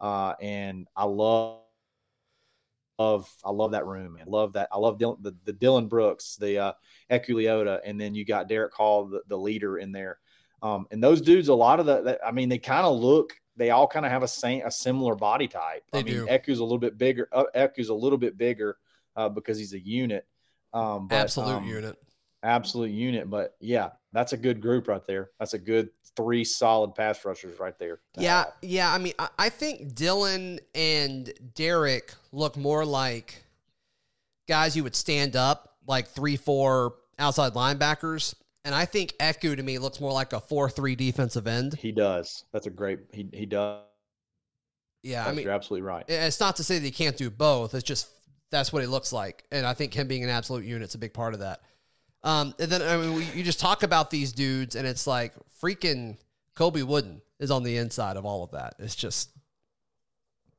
Uh, 0.00 0.32
and 0.40 0.88
I 0.96 1.04
love 1.04 1.60
love 2.98 3.28
I 3.44 3.50
love 3.50 3.72
that 3.72 3.86
room, 3.86 4.14
man. 4.14 4.26
Love 4.26 4.54
that. 4.54 4.68
I 4.72 4.78
love 4.78 4.98
Dylan, 4.98 5.22
the, 5.22 5.34
the 5.44 5.52
Dylan 5.52 5.88
Brooks, 5.88 6.36
the 6.36 6.58
uh, 6.58 6.72
and 7.10 8.00
then 8.00 8.14
you 8.14 8.24
got 8.24 8.48
Derek 8.48 8.74
Hall, 8.74 9.06
the, 9.06 9.22
the 9.26 9.36
leader 9.36 9.78
in 9.78 9.92
there. 9.92 10.18
Um, 10.62 10.86
and 10.90 11.02
those 11.02 11.20
dudes, 11.20 11.48
a 11.48 11.54
lot 11.54 11.80
of 11.80 11.86
the, 11.86 12.02
that, 12.02 12.20
I 12.24 12.30
mean, 12.30 12.48
they 12.48 12.58
kind 12.58 12.86
of 12.86 12.96
look, 12.98 13.34
they 13.56 13.70
all 13.70 13.86
kind 13.88 14.06
of 14.06 14.12
have 14.12 14.22
a 14.22 14.28
same, 14.28 14.62
a 14.64 14.70
similar 14.70 15.14
body 15.14 15.48
type. 15.48 15.82
I 15.92 15.98
They 15.98 16.02
mean, 16.04 16.14
do. 16.24 16.28
Eku's 16.28 16.60
a 16.60 16.62
little 16.64 16.78
bit 16.78 16.96
bigger. 16.96 17.28
Uh, 17.32 17.44
Eku's 17.54 17.88
a 17.88 17.94
little 17.94 18.18
bit 18.18 18.38
bigger 18.38 18.76
uh, 19.16 19.28
because 19.28 19.58
he's 19.58 19.74
a 19.74 19.80
unit. 19.80 20.26
Um, 20.72 21.08
but, 21.08 21.16
Absolute 21.16 21.56
um, 21.56 21.64
unit. 21.64 21.98
absolute 22.42 22.92
unit. 22.92 23.28
But 23.28 23.56
yeah, 23.60 23.90
that's 24.12 24.32
a 24.32 24.36
good 24.36 24.60
group 24.62 24.88
right 24.88 25.04
there. 25.06 25.30
That's 25.38 25.54
a 25.54 25.58
good 25.58 25.90
three 26.16 26.44
solid 26.44 26.94
pass 26.94 27.24
rushers 27.24 27.58
right 27.58 27.78
there. 27.78 28.00
Yeah, 28.16 28.38
have. 28.38 28.52
yeah. 28.62 28.92
I 28.92 28.98
mean, 28.98 29.14
I, 29.18 29.28
I 29.38 29.48
think 29.48 29.94
Dylan 29.94 30.60
and 30.74 31.32
Derek 31.54 32.14
look 32.30 32.56
more 32.56 32.84
like 32.84 33.44
guys 34.48 34.76
you 34.76 34.82
would 34.84 34.96
stand 34.96 35.36
up, 35.36 35.76
like 35.86 36.08
three, 36.08 36.36
four 36.36 36.94
outside 37.18 37.52
linebackers. 37.52 38.34
And 38.64 38.74
I 38.74 38.84
think 38.84 39.14
Eku 39.18 39.56
to 39.56 39.62
me 39.62 39.78
looks 39.78 40.00
more 40.00 40.12
like 40.12 40.32
a 40.32 40.40
four-three 40.40 40.94
defensive 40.94 41.46
end. 41.46 41.74
he 41.74 41.90
does. 41.92 42.44
That's 42.52 42.66
a 42.66 42.70
great. 42.70 43.00
He 43.12 43.28
he 43.32 43.46
does. 43.46 43.82
Yeah, 45.02 45.26
I 45.26 45.32
mean, 45.32 45.44
you're 45.44 45.52
absolutely 45.52 45.82
right. 45.82 46.04
it's 46.06 46.38
not 46.38 46.56
to 46.56 46.64
say 46.64 46.78
that 46.78 46.84
he 46.84 46.92
can't 46.92 47.16
do 47.16 47.28
both. 47.28 47.74
It's 47.74 47.82
just 47.82 48.08
that's 48.52 48.72
what 48.72 48.82
he 48.82 48.86
looks 48.86 49.12
like, 49.12 49.44
and 49.50 49.66
I 49.66 49.74
think 49.74 49.94
him 49.94 50.06
being 50.06 50.22
an 50.22 50.30
absolute 50.30 50.64
unit 50.64 50.88
is 50.88 50.94
a 50.94 50.98
big 50.98 51.12
part 51.12 51.34
of 51.34 51.40
that. 51.40 51.60
Um, 52.22 52.54
and 52.60 52.70
then 52.70 52.82
I 52.82 52.96
mean, 52.96 53.14
we, 53.14 53.24
you 53.34 53.42
just 53.42 53.58
talk 53.58 53.82
about 53.82 54.10
these 54.10 54.32
dudes, 54.32 54.76
and 54.76 54.86
it's 54.86 55.06
like 55.08 55.32
freaking 55.60 56.18
Colby 56.54 56.84
Wooden 56.84 57.20
is 57.40 57.50
on 57.50 57.64
the 57.64 57.78
inside 57.78 58.16
of 58.16 58.24
all 58.24 58.44
of 58.44 58.52
that. 58.52 58.74
It's 58.78 58.94
just 58.94 59.30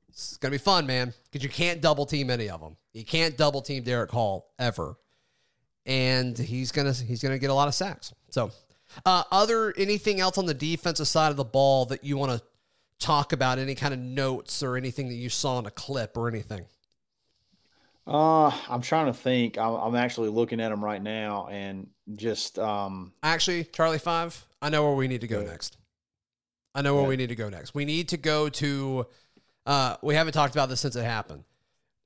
it's 0.10 0.36
gonna 0.38 0.52
be 0.52 0.58
fun, 0.58 0.86
man, 0.86 1.13
because 1.32 1.42
you 1.44 1.50
can't 1.50 1.82
double 1.82 2.06
team 2.06 2.30
any 2.30 2.50
of 2.50 2.60
them. 2.60 2.76
You 2.92 3.06
can't 3.06 3.38
double 3.38 3.62
team 3.62 3.84
Derek 3.84 4.12
Hall 4.12 4.52
ever, 4.60 4.98
and 5.86 6.38
he's 6.38 6.72
gonna 6.72 6.93
he's 6.93 7.22
gonna 7.22 7.39
get 7.39 7.50
a 7.50 7.54
lot 7.54 7.67
of 7.67 7.74
sacks. 7.74 8.13
So, 8.30 8.52
uh, 9.06 9.24
other 9.32 9.74
anything 9.78 10.19
else 10.19 10.38
on 10.38 10.46
the 10.46 10.54
defensive 10.54 11.08
side 11.08 11.32
of 11.32 11.38
the 11.38 11.43
ball 11.43 11.86
that 11.88 12.04
you 12.04 12.17
want 12.17 12.32
to 12.32 12.41
talk 13.00 13.34
about? 13.34 13.60
Any 13.60 13.76
kind 13.76 13.93
of 13.93 14.00
notes 14.00 14.63
or 14.63 14.78
anything 14.78 15.08
that 15.10 15.15
you 15.15 15.30
saw 15.30 15.60
in 15.60 15.65
a 15.65 15.72
clip 15.72 16.17
or 16.17 16.28
anything? 16.28 16.65
Uh, 18.06 18.52
I'm 18.69 18.82
trying 18.82 19.06
to 19.06 19.13
think. 19.13 19.58
I'm, 19.58 19.76
I'm 19.76 19.96
actually 19.96 20.30
looking 20.30 20.60
at 20.60 20.69
them 20.69 20.84
right 20.84 21.02
now, 21.02 21.48
and 21.48 21.88
just 22.15 22.60
um, 22.60 23.13
Actually, 23.24 23.63
Charlie 23.65 24.00
Five, 24.00 24.46
I 24.62 24.69
know 24.69 24.84
where 24.84 24.96
we 24.96 25.08
need 25.08 25.22
to 25.22 25.28
go 25.28 25.38
ahead. 25.38 25.50
next. 25.50 25.78
I 26.76 26.82
know 26.82 26.96
where 26.96 27.04
Go 27.04 27.10
we 27.10 27.17
need 27.17 27.30
to 27.30 27.36
go 27.36 27.50
next. 27.50 27.76
We 27.76 27.86
need 27.86 28.10
to 28.10 28.17
go 28.17 28.50
to. 28.50 29.06
Uh, 29.65 29.96
we 30.02 30.15
haven't 30.15 30.34
talked 30.34 30.54
about 30.56 30.69
this 30.69 30.82
since 30.82 30.96
it 30.96 31.04
happened. 31.04 31.43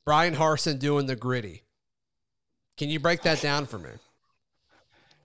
Bryan 0.05 0.35
Harsin 0.35 0.77
doing 0.77 1.05
the 1.05 1.15
gritty. 1.15 1.63
Can 2.77 2.89
you 2.89 2.99
break 2.99 3.23
that 3.23 3.41
down 3.41 3.65
for 3.65 3.79
me? 3.79 3.89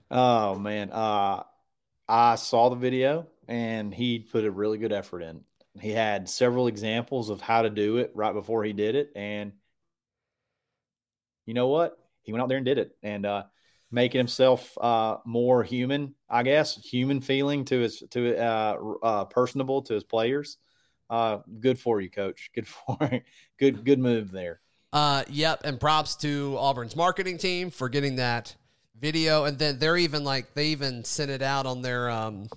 oh 0.09 0.55
man, 0.55 0.91
uh, 0.91 1.43
I 2.07 2.35
saw 2.35 2.69
the 2.69 2.75
video, 2.75 3.27
and 3.47 3.93
he 3.93 4.19
put 4.19 4.45
a 4.45 4.51
really 4.51 4.79
good 4.79 4.91
effort 4.91 5.21
in. 5.21 5.41
He 5.79 5.91
had 5.91 6.29
several 6.29 6.67
examples 6.67 7.29
of 7.29 7.41
how 7.41 7.61
to 7.61 7.69
do 7.69 7.97
it 7.97 8.11
right 8.15 8.33
before 8.33 8.63
he 8.63 8.73
did 8.73 8.95
it, 8.95 9.11
and 9.15 9.53
you 11.45 11.53
know 11.53 11.67
what? 11.67 11.97
He 12.23 12.31
went 12.31 12.41
out 12.41 12.49
there 12.49 12.57
and 12.57 12.65
did 12.65 12.79
it, 12.79 12.95
and 13.03 13.25
uh, 13.25 13.43
making 13.91 14.17
himself 14.17 14.75
uh, 14.81 15.17
more 15.23 15.63
human, 15.63 16.15
I 16.27 16.41
guess, 16.41 16.75
human 16.75 17.21
feeling 17.21 17.65
to 17.65 17.79
his 17.79 18.03
to 18.11 18.35
uh, 18.35 18.77
uh, 19.03 19.25
personable 19.25 19.83
to 19.83 19.93
his 19.93 20.03
players. 20.03 20.57
Uh, 21.07 21.39
good 21.59 21.77
for 21.77 22.01
you, 22.01 22.09
coach. 22.09 22.49
Good 22.55 22.67
for 22.67 23.21
good 23.59 23.85
good 23.85 23.99
move 23.99 24.31
there. 24.31 24.62
Uh, 24.93 25.23
yep, 25.27 25.61
and 25.63 25.79
props 25.79 26.15
to 26.17 26.55
Auburn's 26.59 26.95
marketing 26.95 27.39
team 27.39 27.71
for 27.71 27.89
getting 27.89 28.17
that 28.17 28.55
video, 28.99 29.45
and 29.45 29.57
then 29.57 29.79
they're 29.79 29.97
even 29.97 30.23
like 30.23 30.53
they 30.53 30.67
even 30.67 31.03
sent 31.03 31.31
it 31.31 31.41
out 31.41 31.65
on 31.65 31.81
their 31.81 32.11
um 32.11 32.47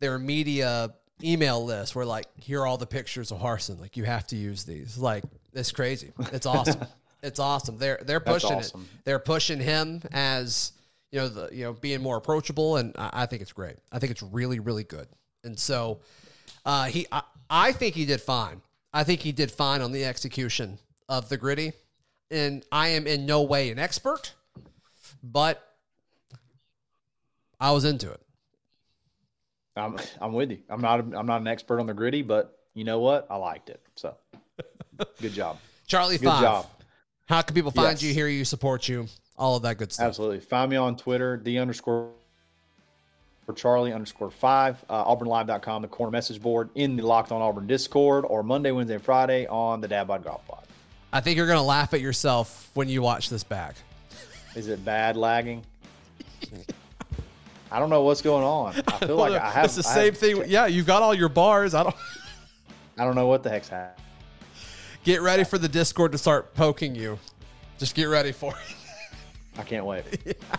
their 0.00 0.20
media 0.20 0.94
email 1.20 1.64
list 1.64 1.96
where 1.96 2.06
like 2.06 2.26
here 2.36 2.60
are 2.60 2.66
all 2.66 2.78
the 2.78 2.86
pictures 2.86 3.32
of 3.32 3.40
Harsin, 3.40 3.80
like 3.80 3.96
you 3.96 4.04
have 4.04 4.24
to 4.28 4.36
use 4.36 4.62
these. 4.62 4.96
Like 4.96 5.24
it's 5.52 5.72
crazy, 5.72 6.12
it's 6.32 6.46
awesome, 6.46 6.86
it's 7.24 7.40
awesome. 7.40 7.76
They're 7.76 7.98
they're 8.06 8.20
pushing 8.20 8.52
awesome. 8.52 8.82
it. 8.82 9.04
They're 9.04 9.18
pushing 9.18 9.58
him 9.58 10.00
as 10.12 10.70
you 11.10 11.18
know 11.18 11.28
the 11.28 11.48
you 11.52 11.64
know 11.64 11.72
being 11.72 12.00
more 12.00 12.18
approachable, 12.18 12.76
and 12.76 12.94
I, 12.96 13.10
I 13.12 13.26
think 13.26 13.42
it's 13.42 13.52
great. 13.52 13.78
I 13.90 13.98
think 13.98 14.12
it's 14.12 14.22
really 14.22 14.60
really 14.60 14.84
good, 14.84 15.08
and 15.42 15.58
so 15.58 15.98
uh, 16.64 16.84
he 16.84 17.08
I, 17.10 17.22
I 17.50 17.72
think 17.72 17.96
he 17.96 18.04
did 18.04 18.20
fine. 18.20 18.62
I 18.92 19.02
think 19.02 19.22
he 19.22 19.32
did 19.32 19.50
fine 19.50 19.82
on 19.82 19.90
the 19.90 20.04
execution 20.04 20.78
of 21.08 21.28
the 21.28 21.36
gritty. 21.36 21.72
And 22.30 22.64
I 22.70 22.88
am 22.88 23.06
in 23.06 23.24
no 23.24 23.42
way 23.42 23.70
an 23.70 23.78
expert, 23.78 24.34
but 25.22 25.64
I 27.58 27.70
was 27.72 27.84
into 27.84 28.10
it. 28.12 28.20
I'm 29.76 29.96
I'm 30.20 30.32
with 30.32 30.50
you. 30.50 30.58
I'm 30.68 30.80
not 30.80 31.00
I'm 31.00 31.26
not 31.26 31.40
an 31.40 31.46
expert 31.46 31.80
on 31.80 31.86
the 31.86 31.94
gritty, 31.94 32.22
but 32.22 32.58
you 32.74 32.84
know 32.84 32.98
what? 33.00 33.26
I 33.30 33.36
liked 33.36 33.70
it. 33.70 33.80
So 33.94 34.14
good 35.20 35.32
job. 35.32 35.58
Charlie 35.86 36.18
Good 36.18 36.26
Five. 36.28 36.42
job. 36.42 36.66
How 37.28 37.42
can 37.42 37.54
people 37.54 37.70
find 37.70 37.92
Yes. 37.92 38.02
you, 38.02 38.12
hear 38.12 38.26
you, 38.28 38.44
support 38.44 38.88
you, 38.88 39.06
all 39.36 39.56
of 39.56 39.62
that 39.62 39.78
good 39.78 39.92
stuff? 39.92 40.06
Absolutely. 40.08 40.40
Find 40.40 40.70
me 40.70 40.76
on 40.76 40.96
Twitter, 40.96 41.36
D 41.36 41.58
underscore 41.58 42.10
for 43.46 43.52
Charlie 43.54 43.92
underscore 43.94 44.30
five, 44.30 44.84
uh, 44.90 45.04
auburnlive.com, 45.04 45.80
the 45.82 45.88
corner 45.88 46.10
message 46.10 46.42
board 46.42 46.68
in 46.74 46.96
the 46.96 47.02
Locked 47.06 47.32
on 47.32 47.40
Auburn 47.40 47.66
Discord, 47.66 48.24
or 48.28 48.42
Monday, 48.42 48.70
Wednesday, 48.72 48.94
and 48.96 49.02
Friday 49.02 49.46
on 49.46 49.80
the 49.80 49.88
Dad 49.88 50.04
Bod 50.06 50.24
Golf 50.24 50.46
Pod. 50.46 50.64
I 51.12 51.20
think 51.20 51.36
you're 51.36 51.46
gonna 51.46 51.62
laugh 51.62 51.94
at 51.94 52.00
yourself 52.00 52.70
when 52.74 52.88
you 52.88 53.02
watch 53.02 53.30
this 53.30 53.44
back. 53.44 53.76
Is 54.54 54.68
it 54.68 54.84
bad 54.84 55.16
lagging? 55.16 55.64
I 57.70 57.78
don't 57.78 57.90
know 57.90 58.02
what's 58.02 58.22
going 58.22 58.44
on. 58.44 58.74
I 58.88 59.06
feel 59.06 59.16
like 59.16 59.32
I 59.40 59.50
have. 59.50 59.66
it's 59.66 59.76
the 59.76 59.88
I 59.88 59.94
same 59.94 60.12
have- 60.12 60.18
thing. 60.18 60.42
Yeah, 60.46 60.66
you've 60.66 60.86
got 60.86 61.02
all 61.02 61.14
your 61.14 61.28
bars. 61.28 61.74
I 61.74 61.82
don't 61.82 61.96
I 62.98 63.04
don't 63.04 63.14
know 63.14 63.26
what 63.26 63.42
the 63.42 63.50
heck's 63.50 63.68
happening. 63.68 64.04
get 65.04 65.20
ready 65.22 65.44
for 65.44 65.58
the 65.58 65.68
Discord 65.68 66.12
to 66.12 66.18
start 66.18 66.54
poking 66.54 66.94
you. 66.94 67.18
Just 67.78 67.94
get 67.94 68.04
ready 68.06 68.32
for 68.32 68.52
it. 68.52 69.18
I 69.58 69.62
can't 69.62 69.84
wait. 69.86 70.04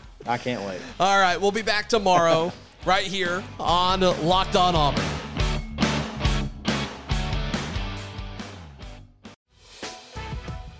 I 0.27 0.37
can't 0.37 0.61
wait. 0.67 0.79
All 0.99 1.19
right, 1.19 1.39
we'll 1.39 1.51
be 1.51 1.61
back 1.61 1.89
tomorrow, 1.89 2.51
right 2.85 3.05
here 3.05 3.43
on 3.59 4.01
Locked 4.01 4.55
On 4.55 4.75
Auburn. 4.75 5.05